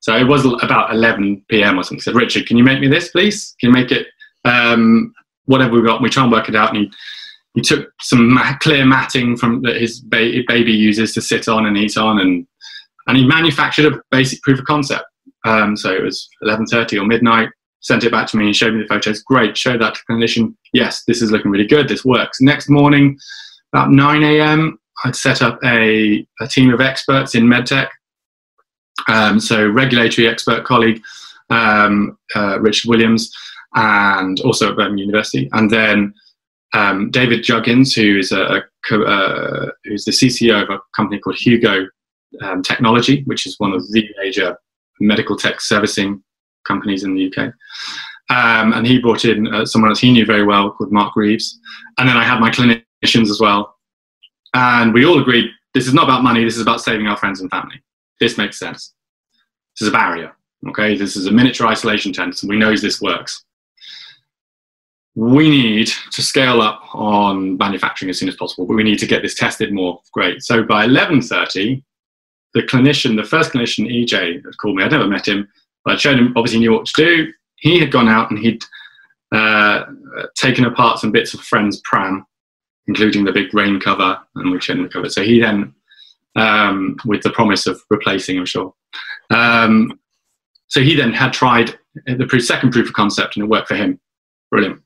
[0.00, 1.78] So it was about 11 p.m.
[1.78, 2.00] or something.
[2.00, 3.54] Said, Richard, can you make me this, please?
[3.58, 4.06] Can you make it
[4.44, 5.14] um,
[5.46, 6.02] whatever we got?
[6.02, 6.74] We try and work it out.
[6.74, 6.92] And he,
[7.54, 11.78] he took some clear matting from that his ba- baby uses to sit on and
[11.78, 12.46] eat on, and
[13.06, 15.04] and he manufactured a basic proof of concept.
[15.46, 17.48] Um, so it was 11:30 or midnight.
[17.80, 19.22] Sent it back to me and showed me the photos.
[19.22, 20.54] Great, showed that to the clinician.
[20.72, 21.88] Yes, this is looking really good.
[21.88, 22.40] This works.
[22.40, 23.18] Next morning,
[23.72, 27.88] about 9 a.m., I'd set up a, a team of experts in medtech.
[29.08, 31.02] Um, so regulatory expert colleague
[31.50, 33.32] um, uh, Richard Williams,
[33.74, 36.14] and also at Birmingham University, and then
[36.74, 41.36] um, David Juggins, who is a, a uh, who's the CCO of a company called
[41.36, 41.86] Hugo
[42.42, 44.56] um, Technology, which is one of the major
[45.00, 46.22] medical tech servicing
[46.66, 47.52] companies in the UK.
[48.30, 51.58] Um, and he brought in uh, someone else he knew very well called Mark Reeves.
[51.98, 53.73] And then I had my clinicians as well.
[54.54, 57.40] And we all agreed this is not about money, this is about saving our friends
[57.40, 57.82] and family.
[58.20, 58.94] This makes sense.
[59.74, 60.32] This is a barrier.
[60.68, 63.44] Okay, this is a miniature isolation tent, and we know this works
[65.14, 69.06] we need to scale up on manufacturing as soon as possible, but we need to
[69.06, 70.00] get this tested more.
[70.12, 70.42] Great.
[70.42, 71.82] So by 11.30,
[72.52, 74.82] the clinician, the first clinician, EJ, had called me.
[74.82, 75.48] I'd never met him,
[75.84, 77.32] but I'd shown him, obviously knew what to do.
[77.56, 78.64] He had gone out and he'd
[79.32, 79.84] uh,
[80.36, 82.26] taken apart some bits of a friend's pram,
[82.86, 85.08] including the big rain cover, and we showed him the cover.
[85.08, 85.74] So he then,
[86.36, 88.74] um, with the promise of replacing, I'm sure.
[89.30, 89.98] Um,
[90.68, 94.00] so he then had tried the second proof of concept and it worked for him.
[94.50, 94.80] Brilliant.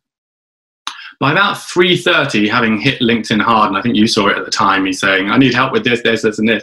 [1.21, 4.51] By about 3.30, having hit LinkedIn hard, and I think you saw it at the
[4.51, 6.63] time, he's saying, I need help with this, this, this, and this.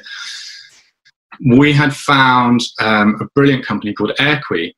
[1.45, 4.73] We had found um, a brilliant company called Airquee.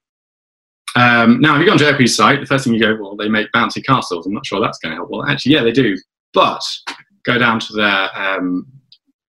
[0.96, 3.30] Um, now, if you go onto Airquee's site, the first thing you go, well, they
[3.30, 4.26] make bouncy castles.
[4.26, 5.12] I'm not sure that's going to help.
[5.12, 5.96] Well, actually, yeah, they do.
[6.34, 6.62] But
[7.26, 8.68] go down to their, um,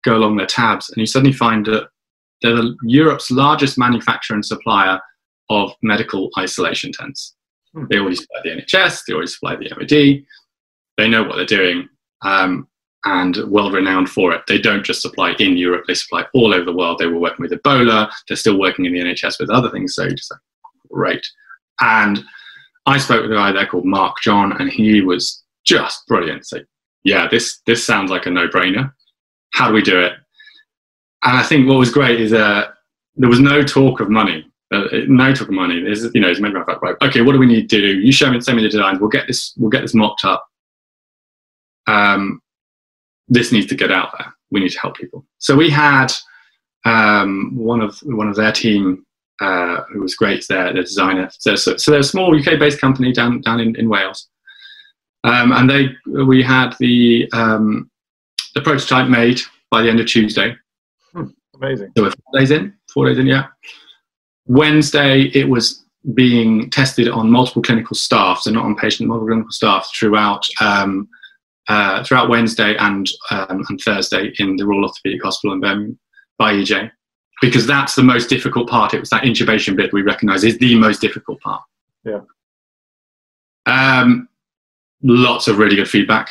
[0.03, 1.89] go along their tabs, and you suddenly find that
[2.41, 4.99] they're the, Europe's largest manufacturer and supplier
[5.49, 7.35] of medical isolation tents.
[7.73, 7.85] Hmm.
[7.89, 10.25] They already supply the NHS, they always supply the MOD,
[10.97, 11.87] they know what they're doing
[12.23, 12.67] um,
[13.05, 14.41] and well renowned for it.
[14.47, 16.99] They don't just supply in Europe, they supply all over the world.
[16.99, 19.95] They were working with Ebola, they're still working in the NHS with other things.
[19.95, 20.39] So just like,
[20.91, 21.25] great.
[21.81, 22.23] And
[22.85, 26.45] I spoke with a guy there called Mark John, and he was just brilliant.
[26.45, 26.59] So,
[27.05, 28.91] yeah, this this sounds like a no-brainer.
[29.53, 30.13] How do we do it?
[31.23, 32.67] And I think what was great is uh,
[33.15, 35.75] there was no talk of money uh, no talk of money.
[35.75, 37.99] You know, it's matter of fact, right, okay, what do we need to do?
[37.99, 38.99] You show me, send me the designs.
[38.99, 40.45] We'll get this, we'll get this mocked up.
[41.87, 42.41] Um,
[43.27, 44.33] this needs to get out there.
[44.51, 45.25] We need to help people.
[45.37, 46.11] So we had
[46.85, 49.05] um, one of one of their team
[49.41, 50.45] uh, who was great.
[50.47, 51.29] Their, their designer.
[51.37, 54.29] So, so, so, they're a small UK-based company down down in, in Wales,
[55.25, 57.89] um, and they we had the um,
[58.53, 60.55] the prototype made by the end of Tuesday.
[61.13, 61.91] Hmm, amazing.
[61.97, 62.73] So we're four days in.
[62.93, 63.47] Four days in, yeah.
[64.47, 65.83] Wednesday, it was
[66.13, 71.09] being tested on multiple clinical staff, so not on patient, multiple clinical staff throughout um,
[71.67, 75.99] uh, throughout Wednesday and um, and Thursday in the Royal Orthopaedic Hospital in Birmingham
[76.37, 76.91] by EJ,
[77.41, 78.93] because that's the most difficult part.
[78.93, 81.63] It was that intubation bit we recognise is the most difficult part.
[82.03, 82.21] Yeah.
[83.65, 84.29] Um,
[85.05, 86.29] lots of really good feedback.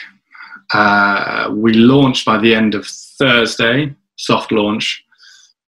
[0.73, 5.05] Uh, we launched by the end of Thursday, soft launch,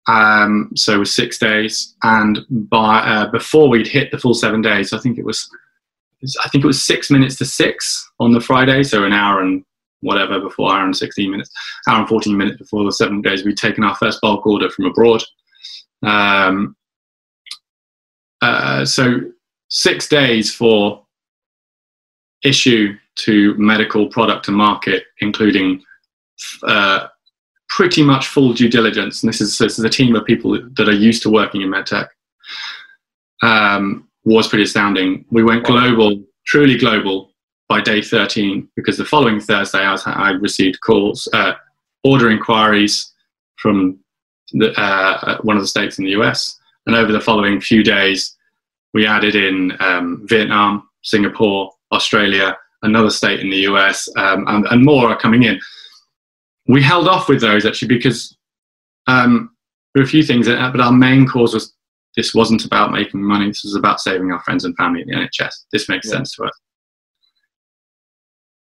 [0.08, 4.62] um, so it was six days, and by uh, before we'd hit the full seven
[4.62, 5.50] days, I think it was,
[6.44, 9.64] I think it was six minutes to six on the Friday, so an hour and
[10.02, 11.50] whatever before hour and 16 minutes,
[11.88, 14.86] hour and 14 minutes before the seven days, we'd taken our first bulk order from
[14.86, 15.22] abroad.
[16.04, 16.76] Um,
[18.42, 19.20] uh, so
[19.70, 21.06] six days for
[22.44, 25.84] issue to medical product to market, including
[26.64, 27.08] uh,
[27.68, 29.22] pretty much full due diligence.
[29.22, 31.70] And this is, this is a team of people that are used to working in
[31.70, 32.08] medtech.
[33.42, 35.26] Um, was pretty astounding.
[35.32, 37.30] We went global, truly global,
[37.70, 41.54] by day 13 because the following Thursday I, was, I received calls, uh,
[42.04, 43.14] order inquiries
[43.58, 44.00] from
[44.52, 46.60] the, uh, one of the states in the US.
[46.88, 48.36] And over the following few days,
[48.94, 54.86] we added in um, Vietnam, Singapore, Australia, another state in the US, um, and, and
[54.86, 55.60] more are coming in
[56.70, 58.38] we held off with those actually because
[59.08, 59.52] um,
[59.94, 61.74] there were a few things, but our main cause was
[62.16, 63.48] this wasn't about making money.
[63.48, 65.52] This was about saving our friends and family in the NHS.
[65.72, 66.14] This makes yeah.
[66.18, 66.60] sense to us.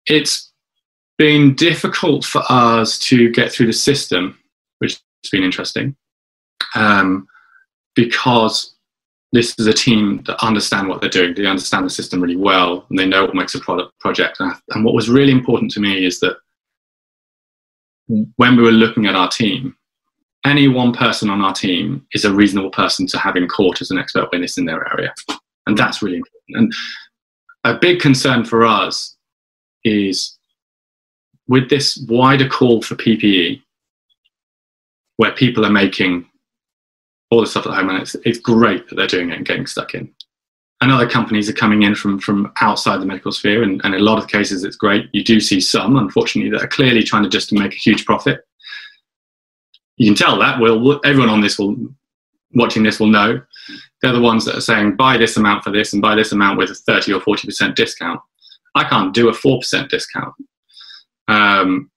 [0.07, 0.53] It's
[1.17, 4.39] been difficult for us to get through the system,
[4.79, 5.95] which has been interesting.
[6.75, 7.27] um,
[7.95, 8.75] because
[9.31, 11.35] this is a team that understand what they're doing.
[11.35, 14.39] They understand the system really well, and they know what makes a product project.
[14.39, 16.37] And what was really important to me is that
[18.37, 19.75] when we were looking at our team,
[20.45, 23.91] any one person on our team is a reasonable person to have in court as
[23.91, 25.13] an expert witness in their area,
[25.67, 26.55] and that's really important.
[26.55, 26.73] And
[27.65, 29.15] a big concern for us
[29.83, 30.37] is
[31.47, 33.61] with this wider call for PPE,
[35.17, 36.28] where people are making
[37.29, 39.67] all the stuff at home, and it's, it's great that they're doing it and getting
[39.67, 40.11] stuck in.
[40.81, 44.01] And other companies are coming in from, from outside the medical sphere, and, and in
[44.01, 45.09] a lot of cases, it's great.
[45.11, 48.05] You do see some, unfortunately, that are clearly trying to just to make a huge
[48.05, 48.41] profit.
[49.97, 50.59] You can tell that.
[50.59, 51.75] Well, everyone on this will
[52.55, 53.41] watching this will know
[54.01, 56.57] they're the ones that are saying buy this amount for this and buy this amount
[56.57, 58.19] with a 30 or 40% discount.
[58.75, 60.33] I can't do a 4% discount.
[61.27, 61.91] Um,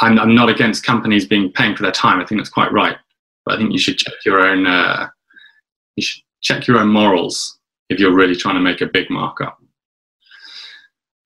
[0.00, 2.20] I'm, I'm, not against companies being paying for their time.
[2.20, 2.96] I think that's quite right.
[3.46, 5.08] But I think you should check your own, uh,
[5.94, 9.58] you should check your own morals if you're really trying to make a big markup.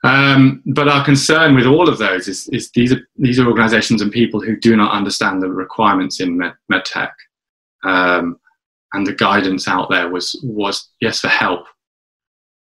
[0.05, 4.01] Um, but our concern with all of those is, is, these, are, these are organizations
[4.01, 7.13] and people who do not understand the requirements in med, med tech.
[7.85, 8.39] Um,
[8.93, 11.67] and the guidance out there was was yes for help,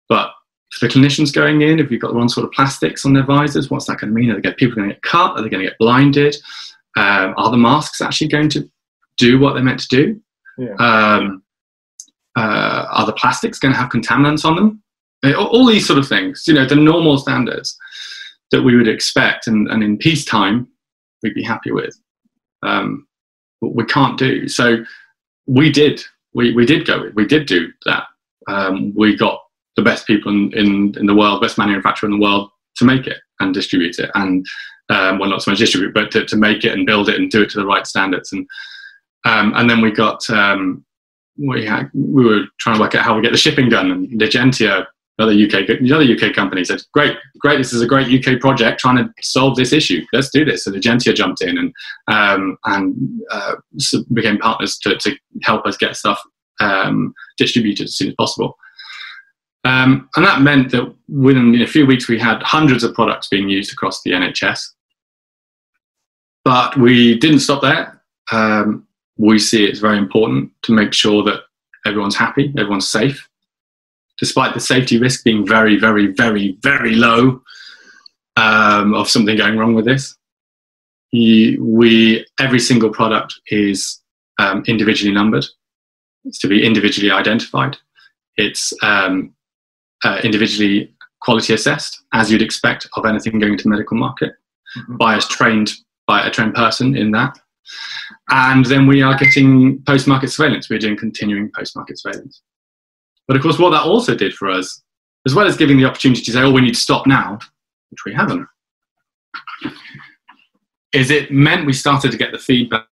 [0.07, 0.31] but
[0.71, 3.25] for the clinicians going in, if you've got the wrong sort of plastics on their
[3.25, 4.29] visors, what's that going to mean?
[4.29, 5.31] Are they people going to get cut?
[5.31, 6.35] Are they going to get blinded?
[6.95, 8.69] Um, are the masks actually going to
[9.19, 10.21] do what they're meant to do?
[10.57, 10.73] Yeah.
[10.79, 11.43] Um,
[12.35, 14.83] uh, are the plastics going to have contaminants on them?
[15.23, 17.77] Uh, all these sort of things, you know, the normal standards
[18.51, 20.67] that we would expect and, and in peacetime
[21.21, 21.95] we'd be happy with.
[22.63, 23.05] Um,
[23.61, 24.47] we can't do.
[24.47, 24.83] So
[25.45, 26.01] we did
[26.33, 28.03] we, we did go, we did do that.
[28.47, 29.41] Um, we got
[29.75, 33.07] the best people in, in, in, the world, best manufacturer in the world to make
[33.07, 34.11] it and distribute it.
[34.15, 34.45] And,
[34.89, 37.29] um, well, not so much distribute, but to, to make it and build it and
[37.29, 38.31] do it to the right standards.
[38.31, 38.47] And,
[39.25, 40.85] um, and then we got, um,
[41.37, 44.09] we had, we were trying to work out how we get the shipping done and
[44.19, 44.85] Legentia
[45.19, 47.57] other UK, the other UK company said, "Great, great!
[47.57, 50.05] This is a great UK project trying to solve this issue.
[50.13, 51.73] Let's do this." So Agentia jumped in and
[52.07, 53.55] um, and uh,
[54.13, 56.21] became partners to, to help us get stuff
[56.61, 58.57] um, distributed as soon as possible.
[59.65, 63.49] Um, and that meant that within a few weeks we had hundreds of products being
[63.49, 64.69] used across the NHS.
[66.45, 68.01] But we didn't stop there.
[68.31, 68.87] Um,
[69.19, 71.41] we see it's very important to make sure that
[71.85, 73.27] everyone's happy, everyone's safe,
[74.17, 77.41] despite the safety risk being very, very, very, very low
[78.37, 80.15] um, of something going wrong with this.
[81.11, 83.99] we every single product is
[84.39, 85.45] um, individually numbered.
[86.23, 87.75] It's to be individually identified.
[88.37, 89.33] It's um,
[90.05, 94.31] uh, individually quality assessed, as you'd expect of anything going to the medical market,
[94.77, 94.95] mm-hmm.
[94.95, 95.73] by a trained
[96.07, 97.37] by a trained person in that.
[98.29, 100.69] And then we are getting post-market surveillance.
[100.69, 102.41] We're doing continuing post-market surveillance.
[103.27, 104.81] But of course, what that also did for us,
[105.25, 107.37] as well as giving the opportunity to say, oh, we need to stop now,
[107.91, 108.47] which we haven't,
[110.93, 112.85] is it meant we started to get the feedback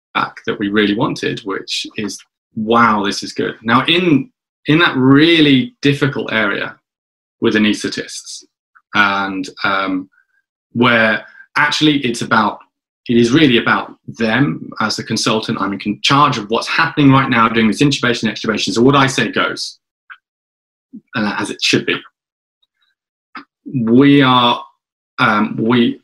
[0.45, 2.19] that we really wanted, which is,
[2.55, 3.55] wow, this is good.
[3.63, 4.31] Now, in,
[4.67, 6.77] in that really difficult area
[7.41, 8.43] with anaesthetists,
[8.93, 10.09] and um,
[10.71, 12.59] where actually it's about
[13.09, 15.59] it is really about them as a consultant.
[15.61, 18.73] I'm in charge of what's happening right now, doing this intubation and extubation.
[18.73, 19.79] So what I say goes
[21.15, 21.99] uh, as it should be.
[23.65, 24.63] We are
[25.19, 26.01] um, we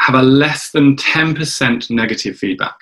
[0.00, 2.76] have a less than 10% negative feedback.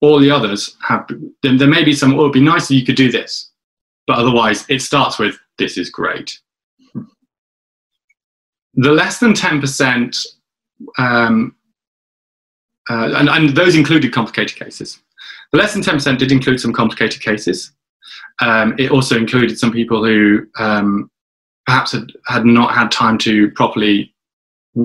[0.00, 1.08] All the others have,
[1.42, 3.50] there may be some, oh, it'd be nice if you could do this.
[4.06, 6.38] But otherwise, it starts with, this is great.
[8.74, 10.26] The less than 10%,
[10.98, 11.54] um,
[12.92, 14.98] uh, and, and those included complicated cases.
[15.50, 17.72] The less than 10% did include some complicated cases.
[18.42, 21.10] Um, it also included some people who um,
[21.64, 24.14] perhaps had, had not had time to properly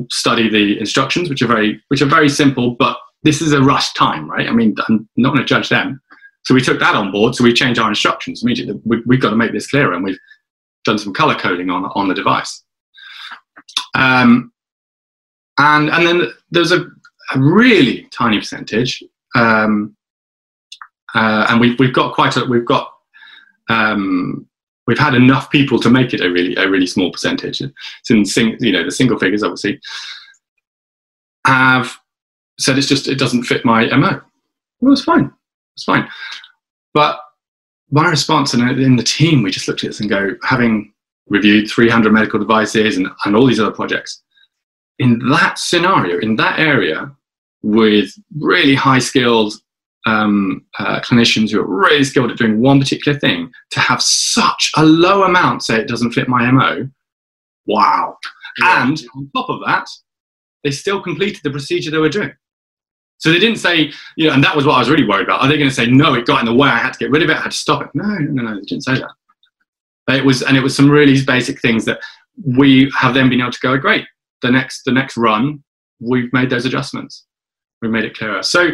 [0.10, 2.72] study the instructions, which are very which are very simple.
[2.72, 4.48] But this is a rush time, right?
[4.48, 6.02] I mean, I'm not going to judge them.
[6.46, 7.36] So we took that on board.
[7.36, 8.80] So we changed our instructions immediately.
[8.86, 10.20] We, have got to make this clearer, and we've
[10.86, 12.64] done some color coding on on the device.
[13.96, 14.54] Um,
[15.58, 16.86] and and then there's a,
[17.34, 19.04] a really tiny percentage,
[19.36, 19.96] um,
[21.14, 22.92] uh, and we've we've got quite a we've got
[23.70, 24.48] um,
[24.88, 27.62] we've had enough people to make it a really a really small percentage.
[27.62, 29.80] It's in sing, you know the single figures obviously
[31.46, 31.98] have
[32.60, 34.22] said it's just it doesn't fit my mo.
[34.80, 35.32] Well, it's fine,
[35.76, 36.08] it's fine.
[36.94, 37.20] But
[37.90, 40.94] my response and in the team, we just looked at this and go, having
[41.28, 44.22] reviewed 300 medical devices and, and all these other projects,
[45.00, 47.12] in that scenario, in that area,
[47.64, 49.54] with really high skilled
[50.06, 54.72] um, uh, clinicians who are really skilled at doing one particular thing to have such
[54.78, 56.90] a low amount say it doesn't fit my MO.
[57.66, 58.18] Wow.
[58.60, 58.84] Yeah.
[58.84, 59.88] And on top of that,
[60.64, 62.32] they still completed the procedure they were doing.
[63.20, 65.42] So they didn't say, you know, and that was what I was really worried about.
[65.42, 67.12] Are they going to say, no, it got in the way, I had to get
[67.12, 67.90] rid of it, I had to stop it?
[67.94, 70.16] No, no, no, they didn't say that.
[70.16, 72.00] It was, and it was some really basic things that
[72.46, 74.06] we have then been able to go, great,
[74.42, 75.64] the next, the next run,
[76.00, 77.26] we've made those adjustments.
[77.82, 78.44] We've made it clearer.
[78.44, 78.70] So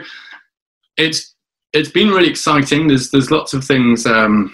[0.98, 1.36] it's,
[1.74, 2.88] it's been really exciting.
[2.88, 4.54] There's, there's lots of things um,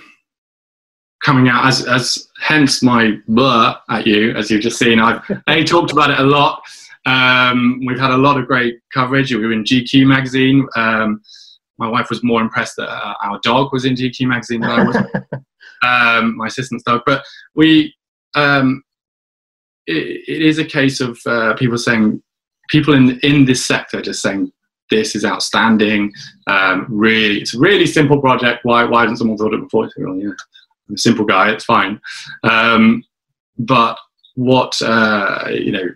[1.24, 5.00] coming out as, as hence my blur at you, as you've just seen.
[5.00, 6.62] I've a, talked about it a lot.
[7.06, 9.34] Um, we've had a lot of great coverage.
[9.34, 10.68] We were in GQ magazine.
[10.76, 11.22] Um,
[11.78, 14.84] my wife was more impressed that uh, our dog was in GQ magazine than I
[14.84, 14.96] was.
[15.84, 17.02] um, my assistant's dog.
[17.06, 17.24] But
[17.56, 17.96] we,
[18.36, 18.84] um,
[19.88, 22.22] it, it is a case of uh, people saying,
[22.70, 24.52] people in in this sector just saying,
[24.90, 26.12] this is outstanding.
[26.48, 28.66] Um, really, it's a really simple project.
[28.66, 29.90] Why why hasn't someone thought it before?
[29.98, 30.30] Well, yeah,
[30.88, 31.52] I'm a simple guy.
[31.52, 32.00] It's fine.
[32.44, 33.04] Um,
[33.58, 33.98] but
[34.36, 35.90] what uh, you know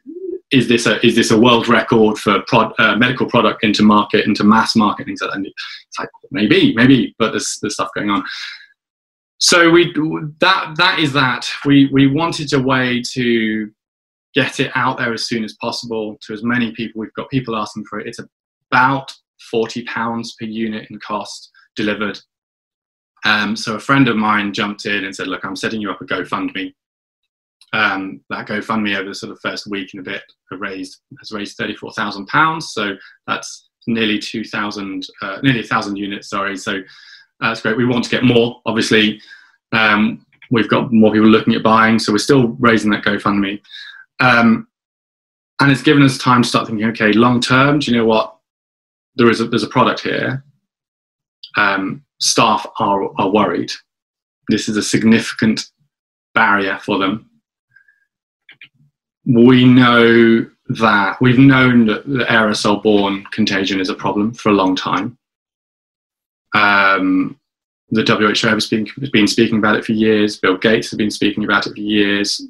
[0.52, 4.26] is this a is this a world record for prod, uh, medical product into market
[4.26, 5.38] into mass market things like that?
[5.38, 8.24] And it's like maybe maybe, but there's there's stuff going on.
[9.40, 9.92] So we
[10.40, 13.72] that that is that we we wanted a way to
[14.36, 17.00] get it out there as soon as possible to as many people.
[17.00, 18.08] We've got people asking for it.
[18.08, 18.20] It's
[18.72, 19.12] about
[19.52, 22.20] forty pounds per unit in cost delivered.
[23.26, 26.02] Um, so a friend of mine jumped in and said, "Look, I'm setting you up
[26.02, 26.74] a GoFundMe
[27.74, 31.58] um, that GoFundMe over the sort of first week and a bit raised has raised
[31.58, 32.72] thirty four thousand pounds.
[32.72, 32.96] So
[33.28, 36.30] that's nearly two thousand, uh, nearly a thousand units.
[36.30, 36.56] Sorry.
[36.56, 36.82] So
[37.40, 37.76] that's great.
[37.76, 38.62] We want to get more.
[38.66, 39.20] Obviously,
[39.72, 43.60] um, we've got more people looking at buying, so we're still raising that GoFundMe.
[44.20, 44.68] Um,
[45.60, 46.88] and it's given us time to start thinking.
[46.88, 47.80] Okay, long term.
[47.80, 48.36] Do you know what?
[49.16, 50.44] There is a, there's a product here.
[51.58, 53.72] Um, staff are are worried.
[54.50, 55.70] This is a significant
[56.34, 57.30] barrier for them
[59.26, 64.54] we know that we've known that the aerosol borne contagion is a problem for a
[64.54, 65.18] long time.
[66.56, 67.40] Um,
[67.90, 70.38] the WHO has been, been speaking about it for years.
[70.38, 72.42] Bill Gates has been speaking about it for years.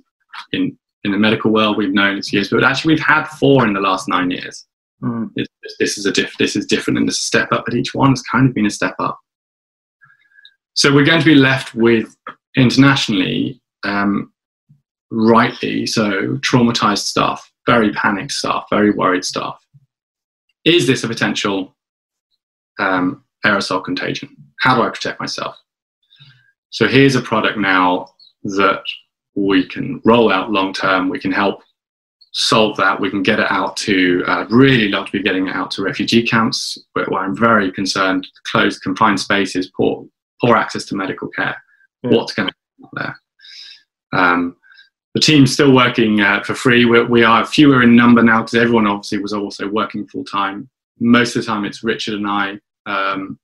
[0.52, 3.74] In in the medical world, we've known it's years, but actually, we've had four in
[3.74, 4.66] the last nine years.
[5.02, 5.32] Mm.
[5.36, 5.48] It,
[5.80, 7.66] this is a diff, This is different, and this step up.
[7.66, 9.20] But each one has kind of been a step up.
[10.76, 12.16] So we're going to be left with
[12.56, 14.32] internationally um,
[15.12, 19.60] rightly so, traumatized staff, very panicked staff, very worried staff.
[20.66, 21.76] Is this a potential
[22.80, 24.36] um, aerosol contagion?
[24.60, 25.58] How do I protect myself?
[26.70, 28.08] So here's a product now
[28.44, 28.82] that
[29.36, 31.10] we can roll out long term.
[31.10, 31.62] We can help
[32.32, 33.00] solve that.
[33.00, 35.84] We can get it out to, uh, really love to be getting it out to
[35.84, 38.28] refugee camps where, where I'm very concerned.
[38.46, 40.06] Closed, confined spaces, poor,
[40.42, 41.56] poor access to medical care.
[42.02, 42.12] Yeah.
[42.12, 42.90] What's going to happen
[44.12, 44.20] there?
[44.20, 44.56] Um,
[45.14, 46.86] the team's still working uh, for free.
[46.86, 50.70] We're, we are fewer in number now because everyone obviously was also working full time.
[51.00, 53.40] Most of the time, it's Richard and I, um,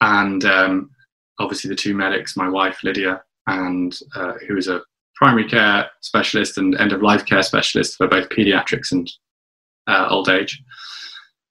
[0.00, 0.90] and um,
[1.38, 4.82] obviously the two medics, my wife Lydia, and uh, who is a
[5.16, 9.10] primary care specialist and end of life care specialist for both pediatrics and
[9.86, 10.62] uh, old age,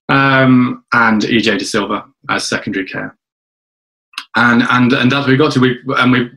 [0.09, 3.17] um, and EJ De Silva as secondary care.
[4.35, 5.59] And and and that's what we got to.
[5.59, 6.29] We and we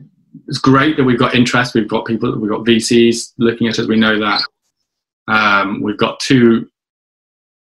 [0.47, 1.75] it's great that we've got interest.
[1.75, 3.87] We've got people, we've got VCs looking at us.
[3.87, 4.41] We know that.
[5.27, 6.67] Um, we've got two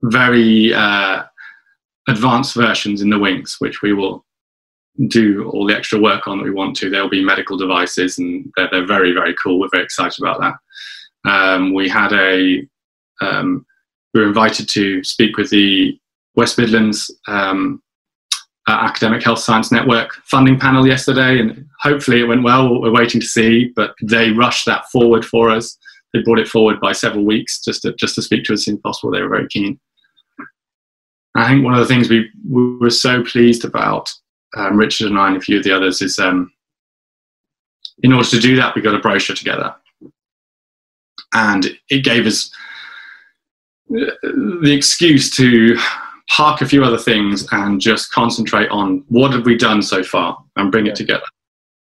[0.03, 1.25] very uh,
[2.09, 4.25] advanced versions in the wings, which we will
[5.07, 6.91] do all the extra work on that we want to.
[6.91, 9.61] There'll be medical devices, and they're, they're very, very cool.
[9.61, 11.31] We're very excited about that.
[11.31, 12.67] Um, we had a,
[13.21, 13.65] um,
[14.13, 15.99] we were invited to speak with the
[16.35, 17.83] West Midlands um,
[18.69, 22.81] uh, Academic Health Science Network funding panel yesterday, and hopefully it went well.
[22.81, 25.79] We're waiting to see, but they rushed that forward for us.
[26.13, 28.65] They brought it forward by several weeks just to, just to speak to us as
[28.65, 29.11] soon as possible.
[29.11, 29.79] They were very keen.
[31.35, 34.13] I think one of the things we, we were so pleased about,
[34.57, 36.53] um, Richard and I and a few of the others, is um,
[38.03, 39.75] in order to do that, we got a brochure together.
[41.35, 42.51] And it gave us
[43.89, 45.79] the excuse to
[46.31, 50.39] park a few other things and just concentrate on what have we done so far
[50.57, 51.25] and bring it together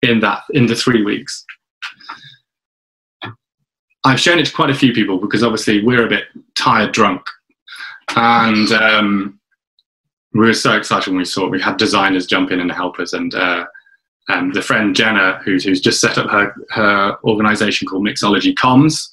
[0.02, 1.46] in that in the three weeks.
[4.04, 6.26] I've shown it to quite a few people because obviously we're a bit
[6.56, 7.26] tired drunk.
[8.16, 9.40] And um,
[10.36, 13.00] we were so excited when we saw it we had designers jump in and help
[13.00, 13.66] us and uh,
[14.30, 19.10] um, the friend jenna who's, who's just set up her, her organization called mixology comms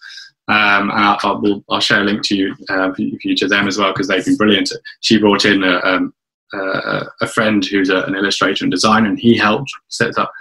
[0.48, 3.78] um, and I'll, I'll, I'll, share a link to you uh, you to them as
[3.78, 4.72] well because they've been brilliant.
[5.00, 6.12] She brought in a, um,
[6.52, 10.32] a friend who's a, an illustrator and designer, and he helped set up.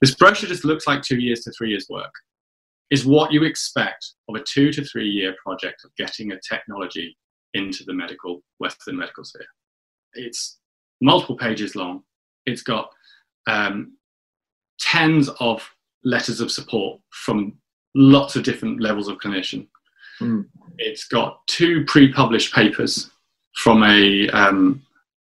[0.00, 2.12] This brochure just looks like two years to three years' work.
[2.90, 7.16] Is what you expect of a two to three year project of getting a technology
[7.54, 9.46] into the medical Western medical sphere.
[10.14, 10.58] It's
[11.00, 12.02] multiple pages long.
[12.46, 12.90] It's got
[13.46, 13.96] um,
[14.80, 15.68] tens of
[16.04, 17.54] letters of support from
[17.94, 19.66] lots of different levels of clinician.
[20.20, 20.46] Mm.
[20.78, 23.10] It's got two pre-published papers
[23.54, 24.82] from a, um,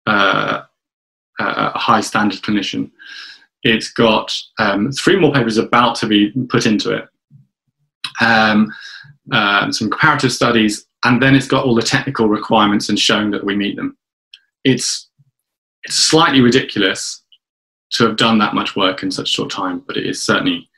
[0.06, 0.62] uh,
[1.38, 2.90] a high standard clinician.
[3.62, 7.08] It's got um, three more papers about to be put into it,
[8.20, 8.72] um,
[9.32, 13.44] uh, some comparative studies, and then it's got all the technical requirements and showing that
[13.44, 13.96] we meet them.
[14.64, 15.10] It's
[15.84, 17.22] it's slightly ridiculous
[17.92, 20.68] to have done that much work in such short time, but it is certainly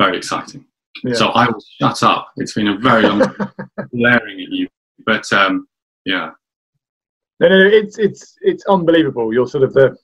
[0.00, 0.64] very exciting.
[1.04, 1.14] Yeah.
[1.14, 2.32] So I will shut up.
[2.36, 3.18] It's been a very long
[3.92, 4.68] blaring at you,
[5.06, 5.68] but um,
[6.04, 6.30] yeah.
[7.40, 9.32] No, no, it's it's it's unbelievable.
[9.32, 9.96] You're sort of the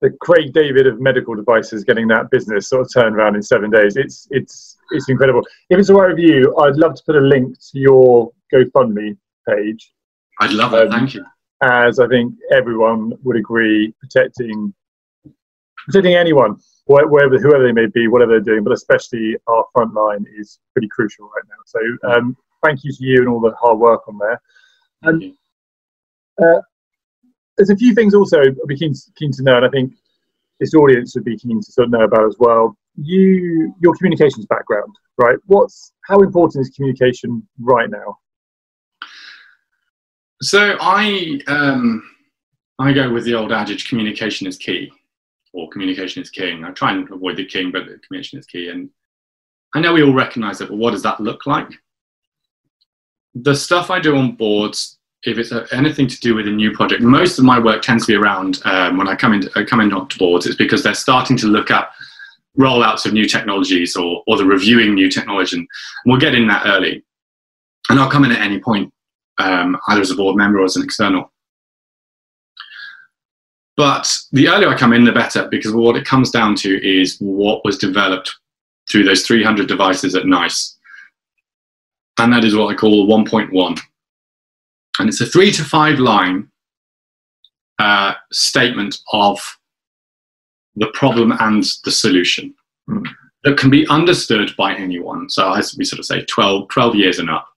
[0.00, 3.70] the Craig David of medical devices getting that business sort of turned around in seven
[3.70, 3.96] days.
[3.96, 5.42] It's it's it's incredible.
[5.68, 9.16] If it's all right with you, I'd love to put a link to your GoFundMe
[9.46, 9.92] page.
[10.40, 10.86] I'd love it.
[10.86, 11.24] Um, Thank you.
[11.62, 14.72] As I think everyone would agree, protecting
[15.86, 16.56] protecting anyone,
[16.86, 20.88] wherever whoever they may be, whatever they're doing, but especially our front line is pretty
[20.88, 21.56] crucial right now.
[21.66, 24.40] So um, thank you to you and all the hard work on there.
[25.02, 25.34] And
[26.42, 26.60] uh,
[27.56, 29.94] there's a few things also I'd be keen, keen to know, and I think
[30.58, 32.76] this audience would be keen to sort of know about as well.
[32.96, 35.38] You, your communications background, right?
[35.46, 38.18] What's how important is communication right now?
[40.42, 42.02] So I um,
[42.78, 44.90] I go with the old adage: communication is key
[45.52, 46.64] or communication is king.
[46.64, 48.68] I try and avoid the king, but communication is key.
[48.68, 48.90] And
[49.74, 51.70] I know we all recognize it, but what does that look like?
[53.34, 57.02] The stuff I do on boards, if it's anything to do with a new project,
[57.02, 59.80] most of my work tends to be around um, when I come into I come
[59.80, 60.46] into boards.
[60.46, 61.90] It's because they're starting to look at
[62.58, 65.68] rollouts of new technologies or or the reviewing new technology, and
[66.06, 67.04] we'll get in that early.
[67.88, 68.92] And I'll come in at any point,
[69.40, 71.32] um, either as a board member or as an external.
[73.76, 77.16] But the earlier I come in, the better, because what it comes down to is
[77.18, 78.30] what was developed
[78.90, 80.76] through those 300 devices at NICE.
[82.18, 83.80] And that is what I call 1.1.
[84.98, 86.50] And it's a three to five line
[87.78, 89.40] uh, statement of
[90.76, 92.54] the problem and the solution
[92.88, 93.06] mm.
[93.44, 95.30] that can be understood by anyone.
[95.30, 97.48] So, as we sort of say, 12, 12 years and up.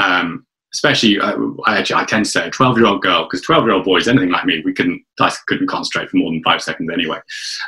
[0.00, 3.42] Um, especially uh, I, actually, I tend to say a 12 year old girl because
[3.42, 6.42] 12 year old boys anything like me we couldn't I couldn't concentrate for more than
[6.42, 7.18] five seconds anyway.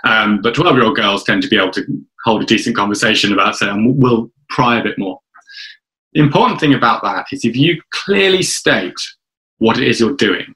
[0.04, 1.84] Um, but 12 year old girls tend to be able to
[2.24, 5.20] hold a decent conversation about saying we'll pry a bit more.
[6.12, 9.00] The important thing about that is if you clearly state
[9.58, 10.54] what it is you're doing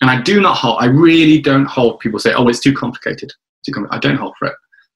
[0.00, 3.32] and I do not hold I really don't hold people say oh it's too complicated
[3.66, 3.88] too compl-.
[3.90, 4.54] I don't hold for it.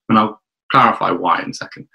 [0.08, 1.88] And I'll clarify why in a second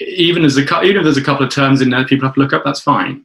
[0.00, 2.40] even as a even if there's a couple of terms in there people have to
[2.40, 3.24] look up, that's fine.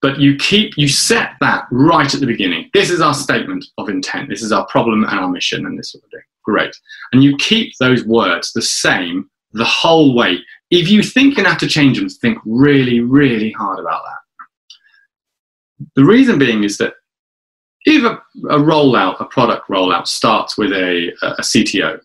[0.00, 2.70] But you keep you set that right at the beginning.
[2.72, 4.28] This is our statement of intent.
[4.28, 6.20] This is our problem and our mission, and this of thing.
[6.44, 6.74] Great.
[7.12, 10.38] And you keep those words the same the whole way.
[10.70, 15.86] If you think you have to change them, think really, really hard about that.
[15.96, 16.94] The reason being is that
[17.84, 22.00] if a, a rollout, a product rollout, starts with a, a CTO,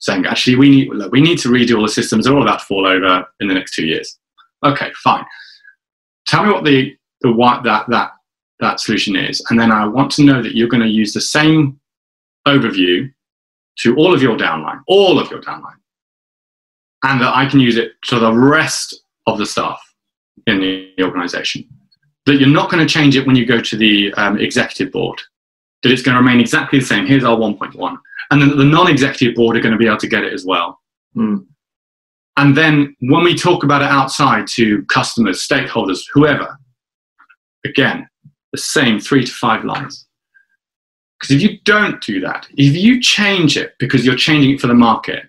[0.00, 2.26] saying, actually, we need, look, we need to redo all the systems.
[2.26, 4.18] All about to fall over in the next two years.
[4.64, 5.24] Okay, fine.
[6.26, 8.12] Tell me what the, the what that, that,
[8.60, 9.44] that solution is.
[9.50, 11.78] And then I want to know that you're going to use the same
[12.46, 13.12] overview
[13.78, 15.76] to all of your downline, all of your downline.
[17.02, 19.80] And that I can use it to the rest of the staff
[20.46, 21.66] in the organization.
[22.26, 25.20] That you're not going to change it when you go to the um, executive board.
[25.82, 27.06] That it's going to remain exactly the same.
[27.06, 27.98] Here's our 1.1
[28.30, 30.80] and then the non-executive board are going to be able to get it as well.
[31.16, 31.46] Mm.
[32.36, 36.56] And then when we talk about it outside to customers, stakeholders, whoever,
[37.64, 38.08] again,
[38.52, 40.06] the same three to five lines.
[41.18, 44.68] Because if you don't do that, if you change it because you're changing it for
[44.68, 45.24] the market,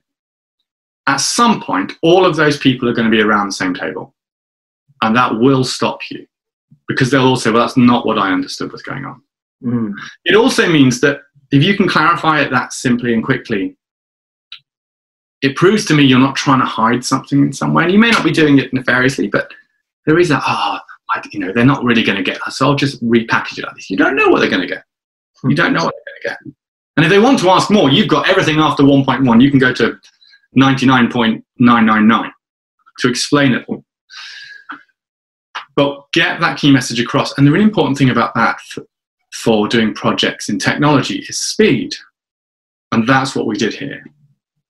[1.07, 4.13] at some point, all of those people are going to be around the same table.
[5.01, 6.27] And that will stop you
[6.87, 9.21] because they'll all say, well, that's not what I understood was going on.
[9.63, 9.93] Mm.
[10.25, 13.77] It also means that if you can clarify it that simply and quickly,
[15.41, 17.83] it proves to me you're not trying to hide something in some way.
[17.83, 19.51] And you may not be doing it nefariously, but
[20.05, 20.81] there is a, ah,
[21.15, 22.51] oh, you know, they're not really going to get that.
[22.51, 23.89] So I'll just repackage it like this.
[23.89, 24.83] You don't know what they're going to get.
[25.43, 26.55] You don't know what they're going to get.
[26.97, 29.41] And if they want to ask more, you've got everything after 1.1.
[29.41, 29.97] You can go to
[30.57, 32.31] 99.999
[32.99, 33.83] to explain it all.
[35.75, 37.37] but get that key message across.
[37.37, 38.59] And the really important thing about that
[39.31, 41.93] for, doing projects in technology is speed.
[42.91, 44.05] And that's what we did here.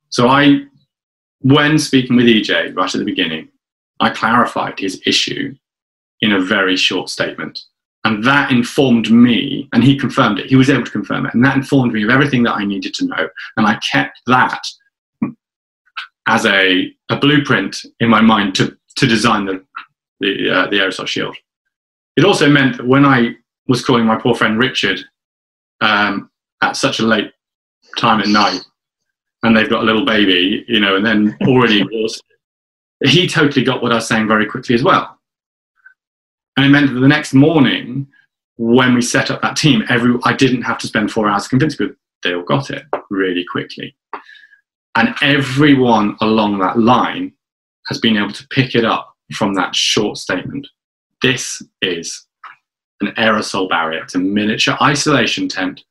[0.10, 0.66] So I,
[1.40, 3.50] when speaking with EJ right at the beginning,
[4.00, 5.56] I clarified his issue
[6.22, 7.60] in a very short statement.
[8.04, 10.48] And that informed me, and he confirmed it.
[10.48, 11.34] He was able to confirm it.
[11.34, 13.30] And that informed me of everything that I needed to know.
[13.58, 14.64] And I kept that
[16.28, 19.64] as a, a blueprint in my mind to, to design the,
[20.20, 21.36] the, uh, the AerosolShield.
[22.18, 23.36] It also meant that when I
[23.68, 25.00] was calling my poor friend Richard
[25.82, 26.30] um,
[26.62, 27.32] at such a late
[27.98, 28.62] time at night,
[29.44, 31.84] and they've got a little baby, you know, and then already
[33.04, 35.18] he totally got what I was saying very quickly as well.
[36.58, 38.08] And it meant that the next morning,
[38.58, 41.78] when we set up that team, every I didn't have to spend four hours convincing
[41.78, 41.96] people.
[42.24, 43.96] They all got it really quickly.
[44.96, 47.34] And everyone along that line
[47.88, 50.68] has been able to pick it up from that short statement.
[51.22, 52.28] This is
[53.02, 54.04] an aerosol barrier.
[54.04, 55.84] It's a miniature isolation tent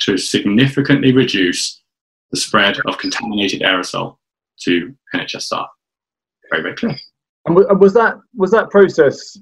[0.00, 1.82] to significantly reduce
[2.30, 4.16] the spread of contaminated aerosol
[4.60, 5.68] to NHS staff.
[6.50, 6.96] Very, very clear.
[7.46, 9.38] And was that was that process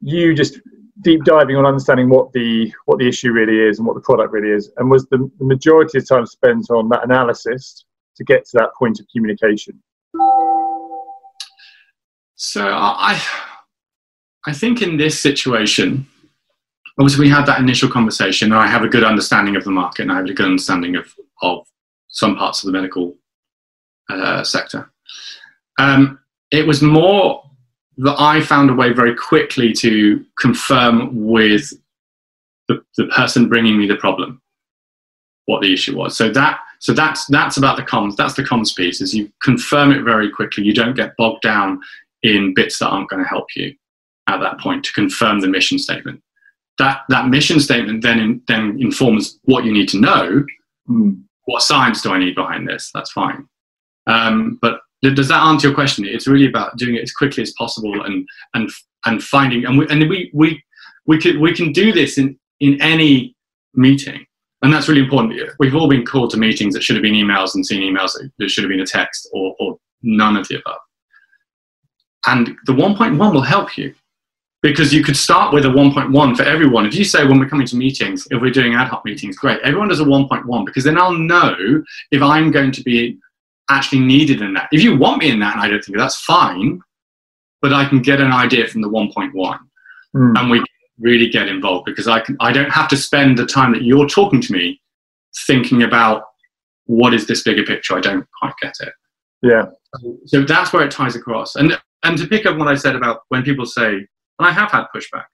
[0.00, 0.60] you just
[1.00, 4.32] deep diving on understanding what the what the issue really is and what the product
[4.32, 7.84] really is, and was the, the majority of time spent on that analysis
[8.16, 9.80] to get to that point of communication?
[12.34, 13.20] So I,
[14.46, 16.06] I think in this situation,
[16.98, 20.02] obviously we had that initial conversation, and I have a good understanding of the market,
[20.02, 21.66] and I have a good understanding of of
[22.08, 23.16] some parts of the medical
[24.08, 24.90] uh, sector.
[25.78, 26.18] Um,
[26.50, 27.42] it was more
[27.98, 31.72] that I found a way very quickly to confirm with
[32.68, 34.40] the, the person bringing me the problem
[35.46, 36.16] what the issue was.
[36.16, 38.16] So that so that's that's about the comms.
[38.16, 39.00] That's the comms piece.
[39.00, 40.64] Is you confirm it very quickly.
[40.64, 41.80] You don't get bogged down
[42.22, 43.74] in bits that aren't going to help you
[44.26, 46.22] at that point to confirm the mission statement.
[46.78, 50.44] That that mission statement then in, then informs what you need to know.
[50.88, 51.22] Mm.
[51.44, 52.90] What science do I need behind this?
[52.92, 53.48] That's fine.
[54.06, 56.04] Um, but does that answer your question?
[56.04, 58.70] It's really about doing it as quickly as possible and and
[59.06, 60.62] and finding and we and we we
[61.06, 63.34] we can we can do this in in any
[63.74, 64.24] meeting,
[64.62, 65.40] and that's really important.
[65.58, 68.48] We've all been called to meetings that should have been emails and seen emails that
[68.48, 70.78] should have been a text or or none of the above.
[72.26, 73.94] And the 1.1 will help you
[74.62, 76.86] because you could start with a 1.1 for everyone.
[76.86, 79.60] If you say when we're coming to meetings, if we're doing ad hoc meetings, great.
[79.62, 83.18] Everyone does a 1.1 because then I'll know if I'm going to be
[83.70, 84.68] actually needed in that.
[84.72, 86.80] If you want me in that and I don't think that's fine,
[87.60, 89.58] but I can get an idea from the 1.1 mm.
[90.14, 90.64] and we
[90.98, 94.08] really get involved because I can I don't have to spend the time that you're
[94.08, 94.80] talking to me
[95.46, 96.24] thinking about
[96.86, 97.96] what is this bigger picture.
[97.96, 98.92] I don't quite get it.
[99.42, 99.66] Yeah.
[100.26, 101.54] So that's where it ties across.
[101.54, 104.06] And and to pick up what I said about when people say,
[104.38, 105.24] and I have had pushback.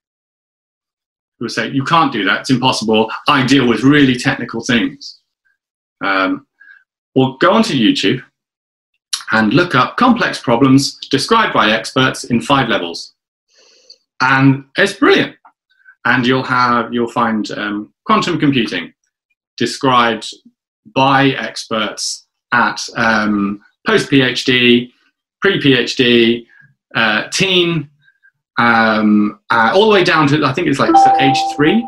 [1.38, 3.11] People say, you can't do that, it's impossible.
[3.28, 5.20] I deal with really technical things.
[6.05, 6.46] Um,
[7.14, 8.22] or go onto YouTube
[9.32, 13.14] and look up complex problems described by experts in five levels.
[14.20, 15.36] And it's brilliant.
[16.05, 18.92] And you'll have you'll find um, quantum computing
[19.57, 20.28] described
[20.94, 24.90] by experts at um, post PhD,
[25.40, 26.46] pre PhD,
[26.94, 27.88] uh, teen,
[28.59, 31.86] um, uh, all the way down to I think it's like age three.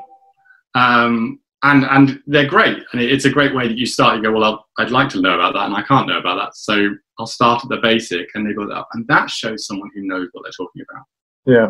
[0.74, 2.82] Um, and and they're great.
[2.92, 4.16] And it's a great way that you start.
[4.16, 6.36] You go well i would like to know about that and i can't know about
[6.36, 6.56] that.
[6.56, 8.88] So i'll start at the basic and they go up.
[8.92, 11.04] And that shows someone who knows what they're talking about.
[11.46, 11.68] Yeah.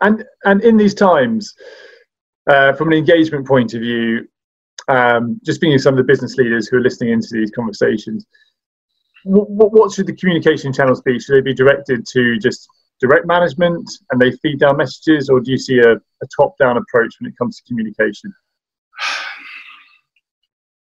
[0.00, 1.54] And and in these times
[2.50, 4.28] uh, from an engagement point of view
[4.88, 8.26] um, just being some of the business leaders who are listening into these conversations
[9.24, 11.18] what, what should the communication channels be?
[11.18, 12.68] Should they be directed to just
[13.00, 16.76] direct management and they feed down messages or do you see a, a top down
[16.76, 18.32] approach when it comes to communication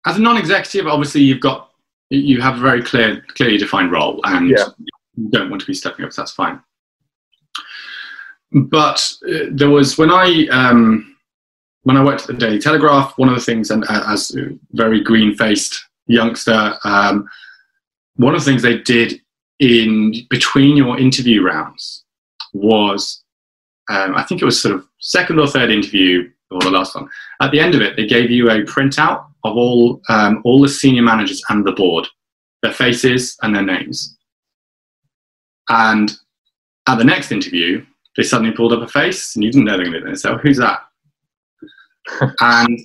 [0.06, 1.70] as a non-executive, obviously you've got
[2.10, 4.66] you have a very clear, clearly defined role, and yeah.
[5.16, 6.12] you don't want to be stepping up.
[6.12, 6.60] So that's fine.
[8.52, 11.16] But uh, there was when I um,
[11.82, 14.56] when I worked at the Daily Telegraph, one of the things, and uh, as a
[14.70, 17.28] very green-faced youngster, um,
[18.14, 19.20] one of the things they did
[19.60, 22.04] in between your interview rounds
[22.52, 23.22] was,
[23.88, 27.08] um, I think it was sort of second or third interview or the last one.
[27.40, 30.68] At the end of it, they gave you a printout of all um, all the
[30.68, 32.06] senior managers and the board,
[32.62, 34.16] their faces and their names.
[35.68, 36.12] And
[36.86, 37.84] at the next interview,
[38.16, 40.38] they suddenly pulled up a face, and you didn't know they were going to So
[40.38, 40.80] who's that?
[42.40, 42.80] and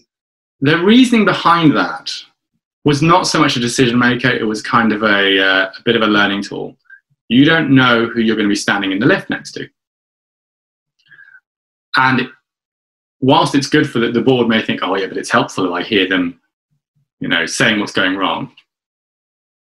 [0.61, 2.11] the reasoning behind that
[2.83, 5.95] was not so much a decision maker; it was kind of a, uh, a bit
[5.95, 6.77] of a learning tool.
[7.29, 9.67] You don't know who you're going to be standing in the lift next to.
[11.95, 12.27] and
[13.21, 15.71] whilst it's good for the, the board may think, oh yeah, but it's helpful if
[15.71, 16.41] I hear them,
[17.19, 18.51] you know, saying what's going wrong.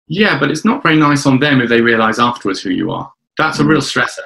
[0.08, 3.12] Yeah, but it's not very nice on them if they realise afterwards who you are.
[3.38, 4.26] That's a real stressor.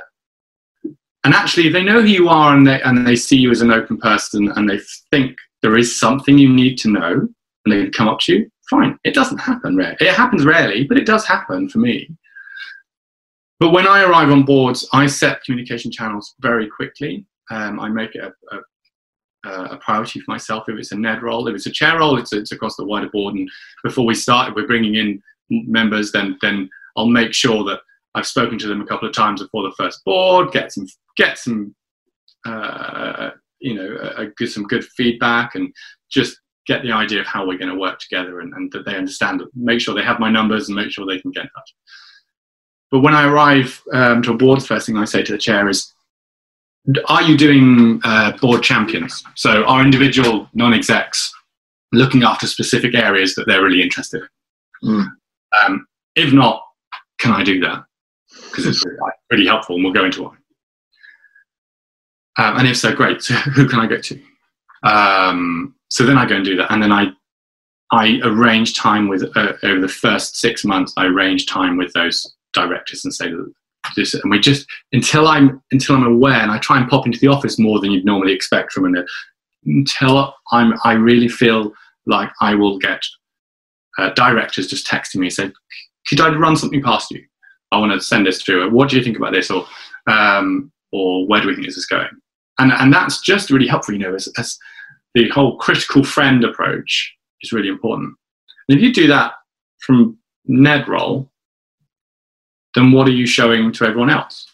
[1.24, 3.62] And actually, if they know who you are and they and they see you as
[3.62, 4.80] an open person and they
[5.12, 7.28] think there is something you need to know
[7.66, 8.98] and they come up to you, fine.
[9.04, 9.96] It doesn't happen rare.
[10.00, 12.10] It happens rarely, but it does happen for me.
[13.60, 17.26] But when I arrive on boards, I set communication channels very quickly.
[17.50, 18.56] Um, I make it a,
[19.48, 20.66] a, a, priority for myself.
[20.68, 23.10] If it's a NED role, if it's a chair role, it's, it's across the wider
[23.10, 23.36] board.
[23.36, 23.50] And
[23.84, 27.80] before we start, if we're bringing in members, then then I'll make sure that
[28.16, 31.38] I've spoken to them a couple of times before the first board, get some get
[31.38, 31.74] some
[32.46, 35.74] uh, you know a, a, some good feedback, and
[36.12, 38.96] just get the idea of how we're going to work together, and, and that they
[38.96, 39.42] understand.
[39.56, 41.76] Make sure they have my numbers, and make sure they can get in touch.
[42.92, 45.38] But when I arrive um, to a board, the first thing I say to the
[45.38, 45.94] chair is,
[47.10, 49.24] are you doing uh, board champions?
[49.36, 51.34] So are individual non-execs
[51.92, 54.22] looking after specific areas that they're really interested
[54.84, 54.90] in?
[54.90, 55.08] Mm.
[55.66, 56.64] Um, if not,
[57.20, 57.84] can I do that?
[58.30, 58.98] Because it's really,
[59.32, 60.36] really, helpful and we'll go into why.
[62.38, 63.22] Um, and if so, great.
[63.22, 64.22] So who can I go to?
[64.84, 66.72] Um, so then I go and do that.
[66.72, 67.08] And then I,
[67.92, 72.36] I arrange time with, uh, over the first six months, I arrange time with those
[72.54, 73.32] directors and say
[73.96, 77.20] this, and we just until I'm until I'm aware, and I try and pop into
[77.20, 79.06] the office more than you'd normally expect from an
[79.66, 81.72] until I'm I really feel
[82.06, 83.02] like I will get
[83.98, 85.54] uh, directors just texting me saying,
[86.08, 87.24] "Could I run something past you?
[87.72, 88.70] I want to send this through.
[88.72, 89.66] What do you think about this?" or
[90.08, 92.10] um, or where do we think this is going?
[92.60, 93.94] And and that's just really helpful.
[93.94, 94.58] You know, as, as
[95.18, 98.16] the whole critical friend approach is really important.
[98.70, 99.34] And if you do that
[99.80, 100.16] from
[100.46, 101.28] Ned role,
[102.76, 104.46] then what are you showing to everyone else?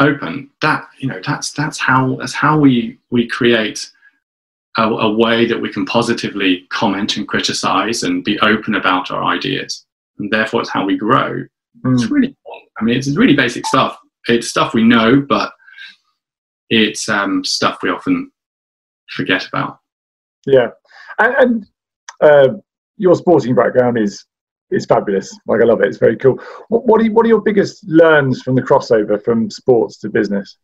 [0.00, 0.50] Open.
[0.62, 3.90] That you know, that's that's how that's how we we create
[4.78, 9.24] a, a way that we can positively comment and criticize and be open about our
[9.24, 9.84] ideas,
[10.18, 11.44] and therefore it's how we grow.
[11.84, 11.92] Mm.
[11.92, 12.70] It's really important.
[12.80, 13.98] I mean, it's really basic stuff.
[14.26, 15.52] It's stuff we know, but
[16.70, 18.30] it's um, stuff we often
[19.10, 19.80] forget about.
[20.46, 20.68] Yeah,
[21.18, 21.66] and, and
[22.20, 22.54] uh,
[22.96, 24.24] your sporting background is
[24.70, 25.36] it's fabulous.
[25.46, 25.88] Like I love it.
[25.88, 26.40] It's very cool.
[26.68, 30.08] What, what are you, what are your biggest learns from the crossover from sports to
[30.08, 30.56] business?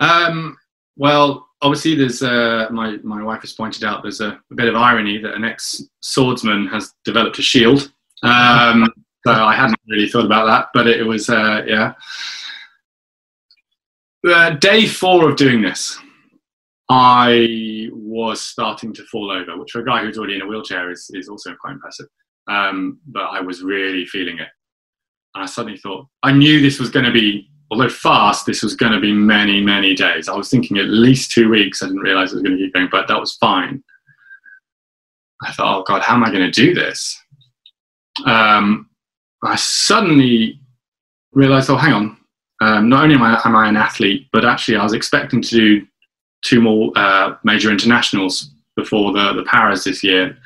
[0.00, 0.56] Um,
[0.96, 4.76] well, obviously, there's uh, my my wife has pointed out there's a, a bit of
[4.76, 7.92] irony that an ex swordsman has developed a shield.
[8.22, 8.86] Um,
[9.26, 11.94] so I hadn't really thought about that, but it, it was uh, yeah.
[14.26, 15.98] Uh, day four of doing this,
[16.88, 20.90] I was starting to fall over, which for a guy who's already in a wheelchair
[20.90, 22.06] is, is also quite impressive.
[22.48, 24.48] Um, but I was really feeling it.
[25.34, 28.76] And I suddenly thought, I knew this was going to be, although fast, this was
[28.76, 30.28] going to be many, many days.
[30.28, 31.82] I was thinking at least two weeks.
[31.82, 33.82] I didn't realize it was going to keep going, but that was fine.
[35.42, 37.20] I thought, oh God, how am I going to do this?
[38.24, 38.88] Um,
[39.44, 40.60] I suddenly
[41.32, 42.16] realized, oh, hang on.
[42.62, 45.50] Um, not only am I, am I, an athlete, but actually I was expecting to
[45.50, 45.86] do
[46.46, 50.36] two more uh, major internationals before the, the Paris this year.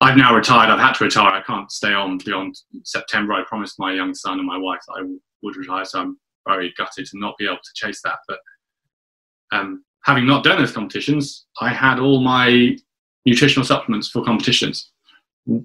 [0.00, 0.70] I've now retired.
[0.70, 1.32] I've had to retire.
[1.32, 3.32] I can't stay on beyond September.
[3.32, 5.02] I promised my young son and my wife that I
[5.42, 8.18] would retire, so I'm very gutted to not be able to chase that.
[8.28, 8.38] But
[9.52, 12.76] um, having not done those competitions, I had all my
[13.24, 14.90] nutritional supplements for competitions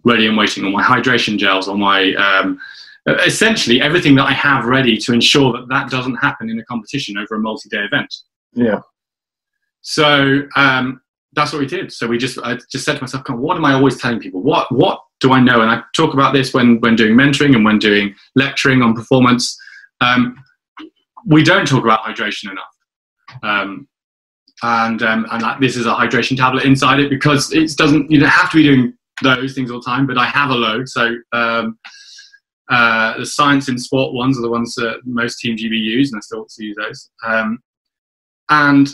[0.03, 2.59] ready and waiting, all my hydration gels, all my um,
[3.07, 7.17] essentially everything that I have ready to ensure that that doesn't happen in a competition
[7.17, 8.13] over a multi-day event.
[8.53, 8.79] Yeah.
[9.81, 11.01] So um,
[11.33, 11.91] that's what we did.
[11.91, 14.41] So we just, I just said to myself, what am I always telling people?
[14.41, 15.61] What, what do I know?
[15.61, 19.57] And I talk about this when, when doing mentoring and when doing lecturing on performance.
[20.01, 20.35] Um,
[21.25, 23.41] we don't talk about hydration enough.
[23.43, 23.87] Um,
[24.63, 28.29] and um, and this is a hydration tablet inside it because it doesn't, you don't
[28.29, 30.87] have to be doing those things all the time, but I have a load.
[30.87, 31.79] So um,
[32.69, 36.19] uh, the science in sport ones are the ones that most Team GB use, and
[36.19, 37.09] I still use those.
[37.25, 37.59] Um,
[38.49, 38.89] and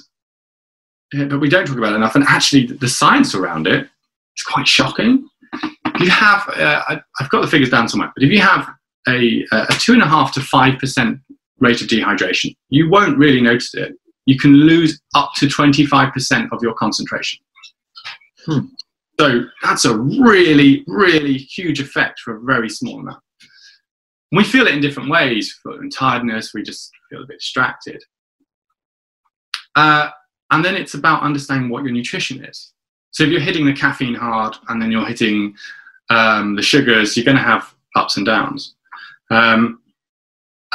[1.12, 2.16] but we don't talk about it enough.
[2.16, 5.28] And actually, the science around it is quite shocking.
[5.54, 8.70] If you have, uh, I, have got the figures down somewhere, but if you have
[9.08, 11.20] a, a two and a half to five percent
[11.60, 13.94] rate of dehydration, you won't really notice it.
[14.26, 17.40] You can lose up to 25% of your concentration.
[18.46, 18.60] Hmm.
[19.20, 23.22] So that's a really, really huge effect for a very small amount.
[24.32, 25.58] We feel it in different ways.
[25.66, 28.04] We feel tiredness, we just feel a bit distracted.
[29.76, 30.10] Uh,
[30.52, 32.74] and then it's about understanding what your nutrition is.
[33.12, 35.56] So if you're hitting the caffeine hard and then you're hitting
[36.10, 38.76] um, the sugars, you're going to have ups and downs.
[39.30, 39.82] Um,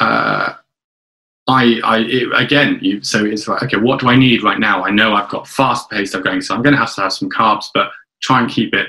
[0.01, 0.55] uh,
[1.49, 4.85] I, I it, again, you, so it's like, okay, what do I need right now?
[4.85, 7.12] I know I've got fast paced, I'm going, so I'm going to have to have
[7.12, 7.91] some carbs, but
[8.23, 8.89] try and keep it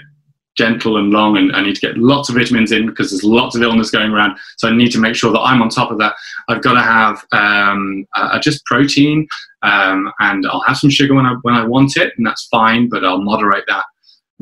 [0.55, 1.37] gentle and long.
[1.37, 4.11] And I need to get lots of vitamins in because there's lots of illness going
[4.11, 4.37] around.
[4.57, 6.15] So I need to make sure that I'm on top of that.
[6.49, 9.27] I've got to have um, uh, just protein,
[9.61, 12.89] um, and I'll have some sugar when I when I want it, and that's fine,
[12.89, 13.85] but I'll moderate that.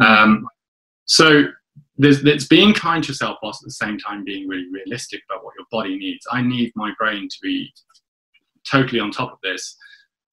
[0.04, 0.48] Um,
[1.06, 1.46] so
[1.98, 5.54] it's being kind to yourself whilst at the same time being really realistic about what
[5.58, 6.26] your body needs.
[6.32, 7.72] I need my brain to be
[8.70, 9.78] totally on top of this.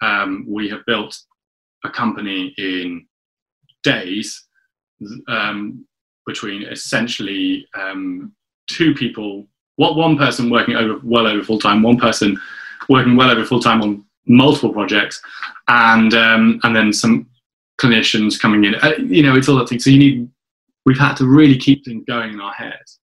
[0.00, 1.18] Um, we have built
[1.84, 3.06] a company in
[3.82, 4.47] days
[5.28, 5.86] um,
[6.26, 8.32] between essentially um,
[8.68, 9.46] two people,
[9.76, 12.38] what one person working over well over full time, one person
[12.88, 15.20] working well over full time on multiple projects,
[15.68, 17.28] and um, and then some
[17.80, 18.74] clinicians coming in.
[18.76, 19.78] Uh, you know, it's all that thing.
[19.78, 20.30] So you need.
[20.84, 22.98] We've had to really keep things going in our heads,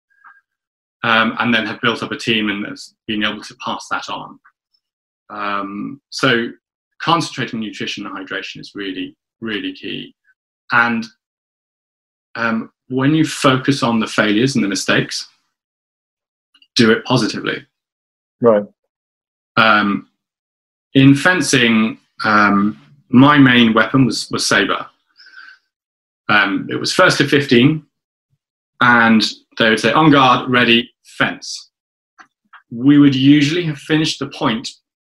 [1.03, 2.67] um, and then have built up a team and
[3.07, 4.39] being able to pass that on.
[5.31, 6.49] Um, so
[7.01, 10.15] concentrating nutrition and hydration is really, really key.
[10.73, 11.05] And
[12.37, 15.29] um, when you focus on the failures and the mistakes,
[16.77, 17.65] do it positively.
[18.41, 18.65] Right.
[19.57, 20.09] Um,
[20.95, 24.87] in fencing, um, my main weapon was, was saber.
[26.29, 27.85] Um, it was first to 15,
[28.81, 29.23] and
[29.59, 31.71] they would say, on guard, ready, fence.
[32.71, 34.71] We would usually have finished the point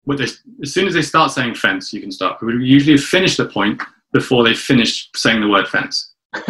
[0.05, 2.41] with this, as soon as they start saying fence, you can start.
[2.41, 3.81] We would usually have finished the point
[4.13, 6.13] before they finished saying the word fence.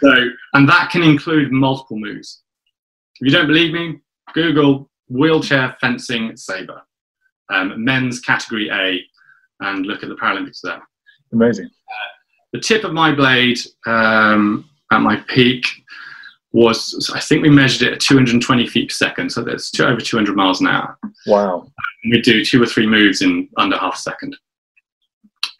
[0.00, 2.42] so, and that can include multiple moves.
[3.20, 4.00] If you don't believe me,
[4.34, 6.82] Google wheelchair fencing saber,
[7.52, 9.00] um, men's category A,
[9.60, 10.82] and look at the Paralympics there.
[11.32, 11.66] Amazing.
[11.66, 12.08] Uh,
[12.52, 15.64] the tip of my blade um, at my peak
[16.52, 20.36] was, I think we measured it at 220 feet per second, so that's over 200
[20.36, 20.98] miles an hour.
[21.26, 21.70] Wow
[22.10, 24.36] we do two or three moves in under half a second.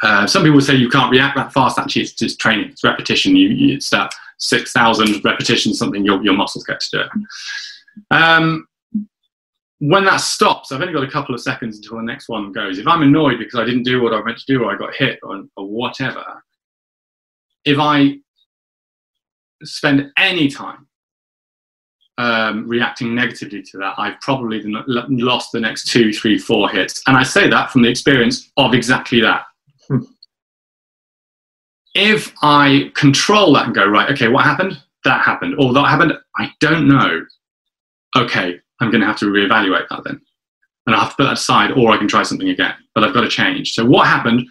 [0.02, 1.78] Uh, some people say you can't react that fast.
[1.78, 2.70] Actually, it's just training.
[2.70, 3.34] It's repetition.
[3.34, 5.78] You, that six thousand repetitions.
[5.78, 7.04] Something your your muscles get to do.
[8.10, 8.66] Um,
[9.78, 12.78] when that stops, I've only got a couple of seconds until the next one goes.
[12.78, 14.94] If I'm annoyed because I didn't do what I meant to do, or I got
[14.94, 16.24] hit, or, or whatever,
[17.64, 18.16] if I
[19.62, 20.86] spend any time
[22.18, 27.02] um, reacting negatively to that, I've probably lost the next two, three, four hits.
[27.06, 29.44] And I say that from the experience of exactly that.
[31.98, 34.80] If I control that and go, right, okay, what happened?
[35.04, 35.54] That happened.
[35.58, 37.24] Or that happened, I don't know.
[38.16, 40.20] Okay, I'm going to have to reevaluate that then.
[40.86, 42.74] And I have to put that aside, or I can try something again.
[42.94, 43.72] But I've got to change.
[43.72, 44.46] So what happened?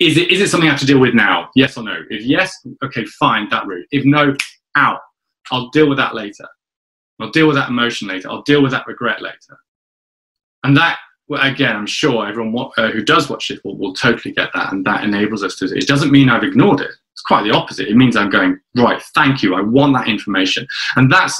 [0.00, 1.50] Is it, is it something I have to deal with now?
[1.54, 2.00] Yes or no?
[2.08, 3.86] If yes, okay, fine, that route.
[3.90, 4.34] If no,
[4.74, 5.00] out.
[5.50, 6.46] I'll deal with that later.
[7.20, 8.30] I'll deal with that emotion later.
[8.30, 9.58] I'll deal with that regret later.
[10.64, 10.98] And that,
[11.36, 14.72] again, I'm sure everyone uh, who does watch it will, will totally get that.
[14.72, 16.90] And that enables us to, it doesn't mean I've ignored it.
[17.12, 17.88] It's quite the opposite.
[17.88, 19.54] It means I'm going, right, thank you.
[19.54, 20.66] I want that information.
[20.96, 21.32] And that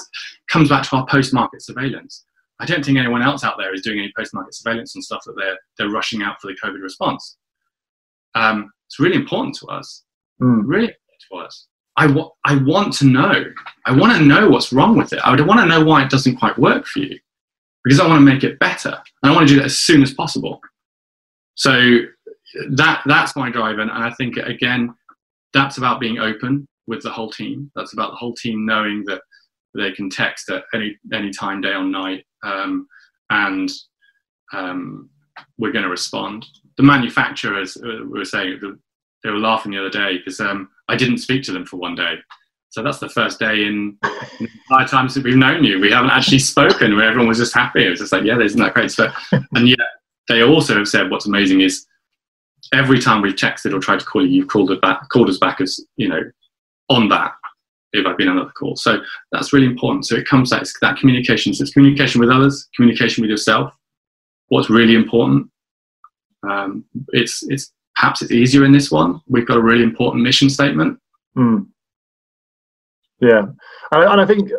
[0.48, 2.24] comes back to our post market surveillance.
[2.60, 5.22] I don't think anyone else out there is doing any post market surveillance and stuff
[5.24, 7.36] that they're, they're rushing out for the COVID response.
[8.34, 10.02] Um, it's really important to us.
[10.42, 10.62] Mm.
[10.66, 11.66] Really important to us.
[11.96, 13.44] I, w- I want to know.
[13.86, 15.20] I want to know what's wrong with it.
[15.20, 17.18] I would want to know why it doesn't quite work for you
[17.84, 19.00] because I want to make it better.
[19.22, 20.60] And I want to do that as soon as possible.
[21.54, 22.00] So
[22.70, 23.78] that that's my drive.
[23.78, 24.94] And, I think, again,
[25.52, 27.70] that's about being open with the whole team.
[27.74, 29.22] That's about the whole team knowing that
[29.74, 32.24] they can text at any, any time, day or night.
[32.44, 32.86] Um,
[33.30, 33.70] and
[34.52, 35.10] um,
[35.58, 36.46] we're going to respond.
[36.76, 38.60] The manufacturers, uh, we were saying,
[39.24, 41.94] they were laughing the other day because um, I didn't speak to them for one
[41.94, 42.14] day.
[42.70, 45.80] So that's the first day in, the entire time since we've known you.
[45.80, 47.86] We haven't actually spoken where everyone was just happy.
[47.86, 48.90] It was just like, yeah, isn't that great?
[48.90, 49.10] So,
[49.54, 49.78] and yet
[50.28, 51.86] they also have said what's amazing is
[52.74, 55.38] every time we've texted or tried to call you, you've called it back, called us
[55.38, 56.22] back as, you know,
[56.90, 57.32] on that
[57.92, 58.76] if I've been on another call.
[58.76, 59.00] So
[59.32, 60.06] that's really important.
[60.06, 61.54] So it comes that, that communication.
[61.54, 63.72] So it's communication with others, communication with yourself.
[64.48, 65.50] What's really important.
[66.48, 69.20] Um, it's, it's Perhaps it's easier in this one.
[69.26, 71.00] We've got a really important mission statement.
[71.36, 71.66] Mm.
[73.20, 73.46] Yeah,
[73.92, 74.50] and I think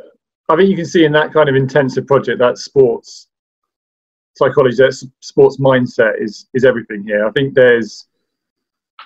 [0.50, 3.28] I think you can see in that kind of intensive project that sports
[4.36, 7.26] psychology, that sports mindset is is everything here.
[7.26, 8.08] I think there's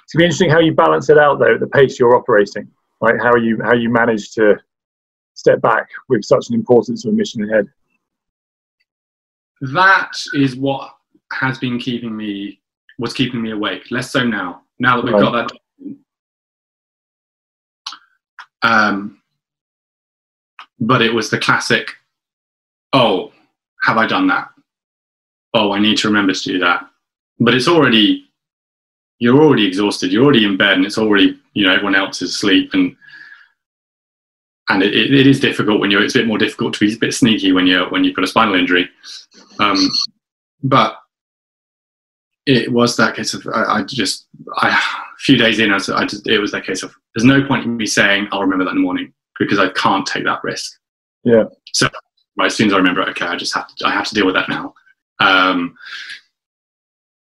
[0.03, 2.67] it's gonna be interesting how you balance it out though at the pace you're operating,
[3.01, 3.21] right?
[3.21, 4.55] How you how you manage to
[5.33, 7.67] step back with such an importance of a mission ahead.
[9.61, 10.95] That is what
[11.31, 12.59] has been keeping me
[12.97, 13.89] what's keeping me awake.
[13.91, 14.63] Less so now.
[14.79, 15.21] Now that we've right.
[15.21, 15.59] got that.
[18.61, 19.21] Um,
[20.85, 21.89] but it was the classic.
[22.93, 23.31] Oh,
[23.83, 24.49] have I done that?
[25.53, 26.87] oh, I need to remember to do that.
[27.39, 28.25] But it's already,
[29.19, 30.11] you're already exhausted.
[30.11, 32.71] You're already in bed and it's already, you know, everyone else is asleep.
[32.73, 32.95] And,
[34.69, 36.97] and it, it is difficult when you're, it's a bit more difficult to be a
[36.97, 38.89] bit sneaky when you're, when you've got a spinal injury.
[39.59, 39.77] Um,
[40.63, 40.97] but
[42.45, 44.27] it was that case of, I, I just,
[44.57, 47.45] I, a few days in, I, I just, it was that case of, there's no
[47.45, 50.43] point in me saying, I'll remember that in the morning because I can't take that
[50.43, 50.79] risk.
[51.23, 51.45] Yeah.
[51.73, 51.89] So
[52.37, 54.25] right, as soon as I remember, okay, I just have to, I have to deal
[54.25, 54.73] with that now.
[55.19, 55.75] Um,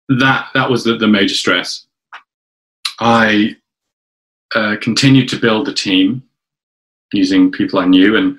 [0.08, 1.86] that that was the, the major stress.
[3.00, 3.56] I
[4.54, 6.22] uh, continued to build the team
[7.12, 8.38] using people I knew and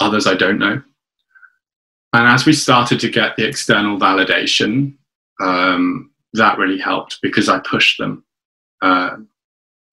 [0.00, 0.82] others I don't know.
[2.12, 4.94] And as we started to get the external validation,
[5.40, 8.24] um, that really helped because I pushed them.
[8.82, 9.16] Uh,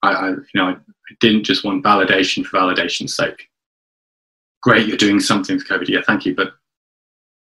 [0.04, 0.80] I, I, you know,
[1.10, 3.50] I didn't just want validation for validation's sake.
[4.62, 5.90] Great, you're doing something for COVID.
[5.90, 6.36] Yeah, thank you.
[6.36, 6.54] But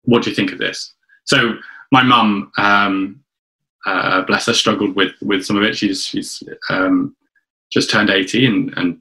[0.03, 0.93] what do you think of this?
[1.25, 1.55] So
[1.91, 3.23] my mum, um,
[3.85, 5.77] uh, bless her, struggled with with some of it.
[5.77, 7.15] She's she's um,
[7.71, 8.99] just turned 80 and, and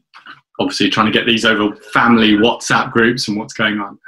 [0.59, 3.99] obviously trying to get these over family WhatsApp groups and what's going on.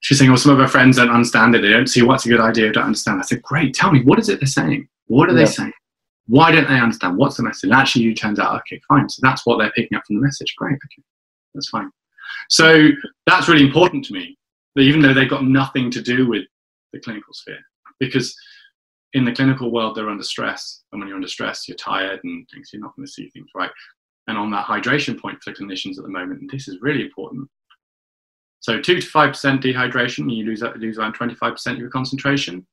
[0.00, 1.62] She's saying, well, some of her friends don't understand it.
[1.62, 2.72] They don't see what's a good idea.
[2.72, 3.20] Don't understand.
[3.20, 3.74] I said, great.
[3.74, 4.88] Tell me, what is it they're saying?
[5.06, 5.44] What are yeah.
[5.44, 5.72] they saying?
[6.28, 7.16] Why don't they understand?
[7.16, 7.64] What's the message?
[7.64, 9.08] And actually, you turns out, okay, fine.
[9.08, 10.54] So that's what they're picking up from the message.
[10.56, 10.72] Great.
[10.72, 11.02] Okay,
[11.54, 11.90] that's fine.
[12.48, 12.88] So
[13.26, 14.36] that's really important to me
[14.82, 16.44] even though they've got nothing to do with
[16.92, 17.60] the clinical sphere.
[17.98, 18.36] Because
[19.14, 20.82] in the clinical world, they're under stress.
[20.92, 23.48] And when you're under stress, you're tired and things, you're not going to see things
[23.54, 23.70] right.
[24.28, 27.48] And on that hydration point for clinicians at the moment, this is really important.
[28.60, 32.66] So 2 to 5% dehydration, you lose, lose around 25% of your concentration.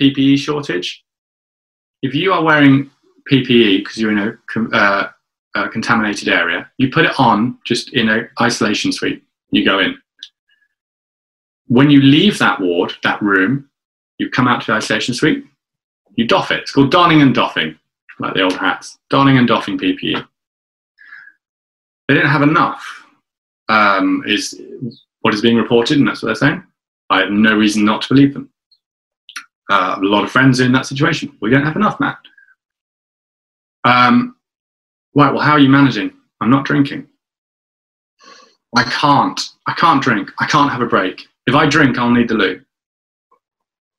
[0.00, 1.04] PPE shortage.
[2.02, 2.90] If you are wearing
[3.30, 5.10] PPE because you're in a, uh,
[5.54, 9.22] a contaminated area, you put it on just in an isolation suite.
[9.50, 9.96] You go in
[11.70, 13.70] when you leave that ward, that room,
[14.18, 15.44] you come out to the isolation suite,
[16.16, 16.58] you doff it.
[16.58, 17.78] It's called donning and doffing,
[18.18, 18.98] like the old hats.
[19.08, 20.26] Donning and doffing PPE.
[22.08, 23.06] They didn't have enough,
[23.68, 24.60] um, is
[25.20, 26.64] what is being reported, and that's what they're saying.
[27.08, 28.50] I have no reason not to believe them.
[29.70, 31.36] Uh, a lot of friends in that situation.
[31.40, 32.18] We don't have enough, Matt.
[33.84, 34.34] Um,
[35.14, 36.12] right, well, how are you managing?
[36.40, 37.06] I'm not drinking.
[38.76, 39.40] I can't.
[39.66, 40.30] I can't drink.
[40.40, 41.26] I can't have a break.
[41.46, 42.60] If I drink, I'll need the loo.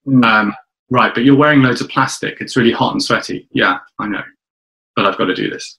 [0.07, 0.26] Mm.
[0.26, 0.53] Um,
[0.89, 2.41] right, but you're wearing loads of plastic.
[2.41, 3.47] It's really hot and sweaty.
[3.51, 4.24] Yeah, I know.
[4.95, 5.78] But I've got to do this.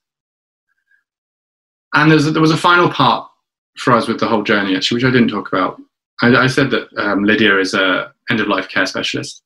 [1.94, 3.28] And a, there was a final part
[3.76, 5.78] for us with the whole journey, actually, which I didn't talk about.
[6.22, 9.42] I, I said that um, Lydia is a end of life care specialist.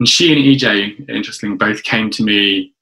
[0.00, 2.72] And she and EJ, interestingly, both came to me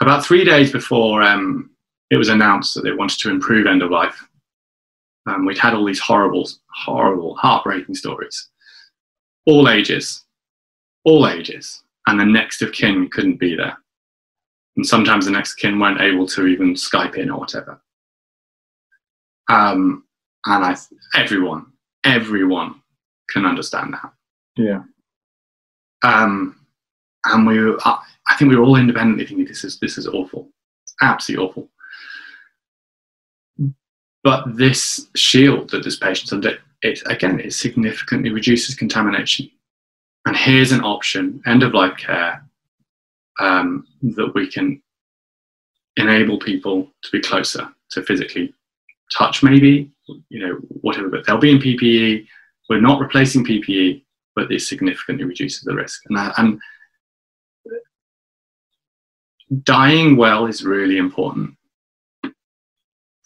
[0.00, 1.70] about three days before um,
[2.10, 4.28] it was announced that they wanted to improve end of life.
[5.26, 8.48] Um, we'd had all these horrible, horrible, heartbreaking stories,
[9.46, 10.24] all ages,
[11.04, 13.76] all ages, and the next of kin couldn't be there.
[14.76, 17.80] And sometimes the next of kin weren't able to even Skype in or whatever.
[19.48, 20.04] Um,
[20.46, 20.76] and I,
[21.16, 21.66] everyone,
[22.04, 22.82] everyone
[23.28, 24.12] can understand that.
[24.56, 24.82] Yeah.
[26.02, 26.60] Um,
[27.24, 30.48] and we, were, I, think we were all independently thinking this is this is awful,
[31.02, 31.68] absolutely awful.
[34.22, 39.50] But this shield that this patient's under, it again, it significantly reduces contamination.
[40.26, 42.44] And here's an option, end of life care,
[43.38, 44.82] um, that we can
[45.96, 48.52] enable people to be closer to physically
[49.12, 49.90] touch, maybe,
[50.28, 52.26] you know, whatever, but they'll be in PPE.
[52.68, 54.02] We're not replacing PPE,
[54.36, 56.02] but it significantly reduces the risk.
[56.06, 56.60] And, that, and
[59.64, 61.56] dying well is really important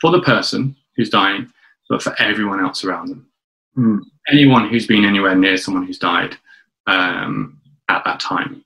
[0.00, 1.52] for the person who's dying,
[1.88, 3.26] but for everyone else around them.
[3.76, 4.00] Mm.
[4.28, 6.36] Anyone who's been anywhere near someone who's died
[6.86, 8.64] um, at that time,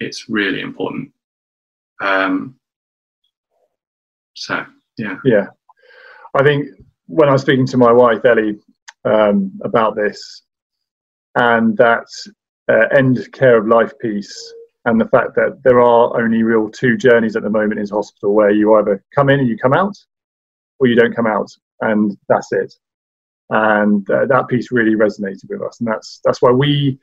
[0.00, 1.12] it's really important.
[2.02, 2.58] Um,
[4.34, 4.66] so,
[4.98, 5.16] yeah.
[5.24, 5.46] Yeah.
[6.34, 6.68] I think
[7.06, 8.58] when I was speaking to my wife, Ellie,
[9.04, 10.42] um, about this,
[11.34, 12.06] and that
[12.68, 14.54] uh, end care of life piece,
[14.84, 18.34] and the fact that there are only real two journeys at the moment in hospital
[18.34, 19.96] where you either come in and you come out,
[20.78, 22.74] or you don't come out and that's it.
[23.50, 26.98] And uh, that piece really resonated with us, and that's that's why we,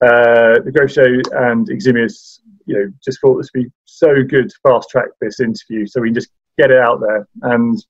[0.00, 4.50] uh, the Growth Show and Eximius, you know, just thought this would be so good
[4.50, 7.26] to fast track this interview, so we can just get it out there.
[7.42, 7.84] And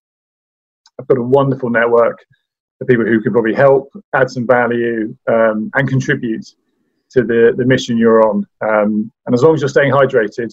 [0.99, 2.24] I've got a wonderful network
[2.83, 6.47] of people who can probably help, add some value, um, and contribute
[7.11, 8.47] to the, the mission you're on.
[8.61, 10.51] Um, and as long as you're staying hydrated,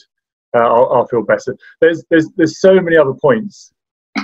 [0.55, 1.55] uh, I'll, I'll, feel better.
[1.79, 3.71] There's, there's, there's so many other points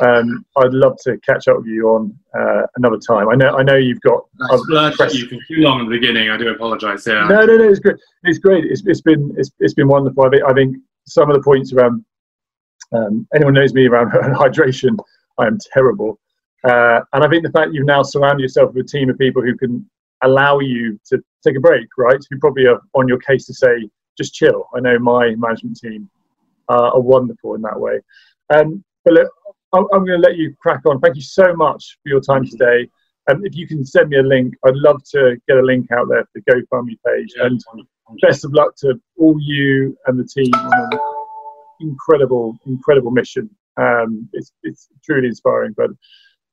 [0.02, 3.30] um, I'd love to catch up with you on uh, another time.
[3.30, 4.26] I know I know you've got.
[4.52, 6.30] I've blurred at you for too long at the beginning.
[6.30, 7.06] I do apologise.
[7.08, 7.28] Yeah.
[7.28, 7.70] No, no, no.
[7.70, 7.96] It's great.
[8.24, 8.66] It's great.
[8.66, 10.26] It's, it's been it's, it's been wonderful.
[10.26, 12.04] I think, I think some of the points around
[12.94, 14.98] um, anyone knows me around hydration.
[15.38, 16.20] I am terrible,
[16.68, 19.42] uh, and I think the fact you've now surrounded yourself with a team of people
[19.42, 19.88] who can
[20.24, 22.20] allow you to take a break, right?
[22.30, 24.68] Who probably are on your case to say just chill.
[24.76, 26.10] I know my management team
[26.70, 28.00] uh, are wonderful in that way.
[28.50, 29.32] Um, but look,
[29.74, 31.00] I'm, I'm going to let you crack on.
[31.00, 32.90] Thank you so much for your time today.
[33.30, 36.08] Um, if you can send me a link, I'd love to get a link out
[36.10, 37.34] there for the GoFundMe page.
[37.36, 37.62] Yeah, and
[38.22, 41.00] best of luck to all you and the team on an
[41.82, 43.50] incredible, incredible mission.
[43.78, 45.74] Um, it's, it's truly inspiring.
[45.76, 45.90] But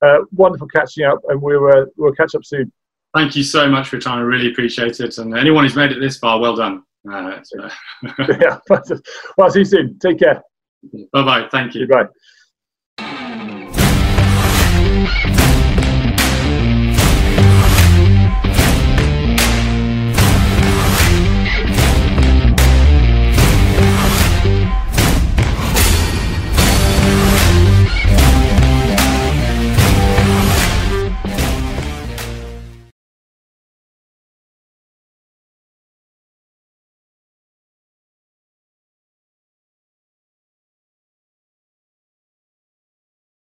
[0.03, 2.73] uh, wonderful catching up, and we'll uh, we'll catch up soon.
[3.15, 4.19] Thank you so much for your time.
[4.19, 5.19] I really appreciate it.
[5.19, 6.83] And anyone who's made it this far, well done.
[7.11, 7.69] Uh, so.
[8.41, 8.59] yeah.
[9.37, 9.99] Well, see you soon.
[9.99, 10.43] Take care.
[11.13, 11.49] Bye bye.
[11.51, 11.87] Thank you.
[11.87, 12.07] Bye.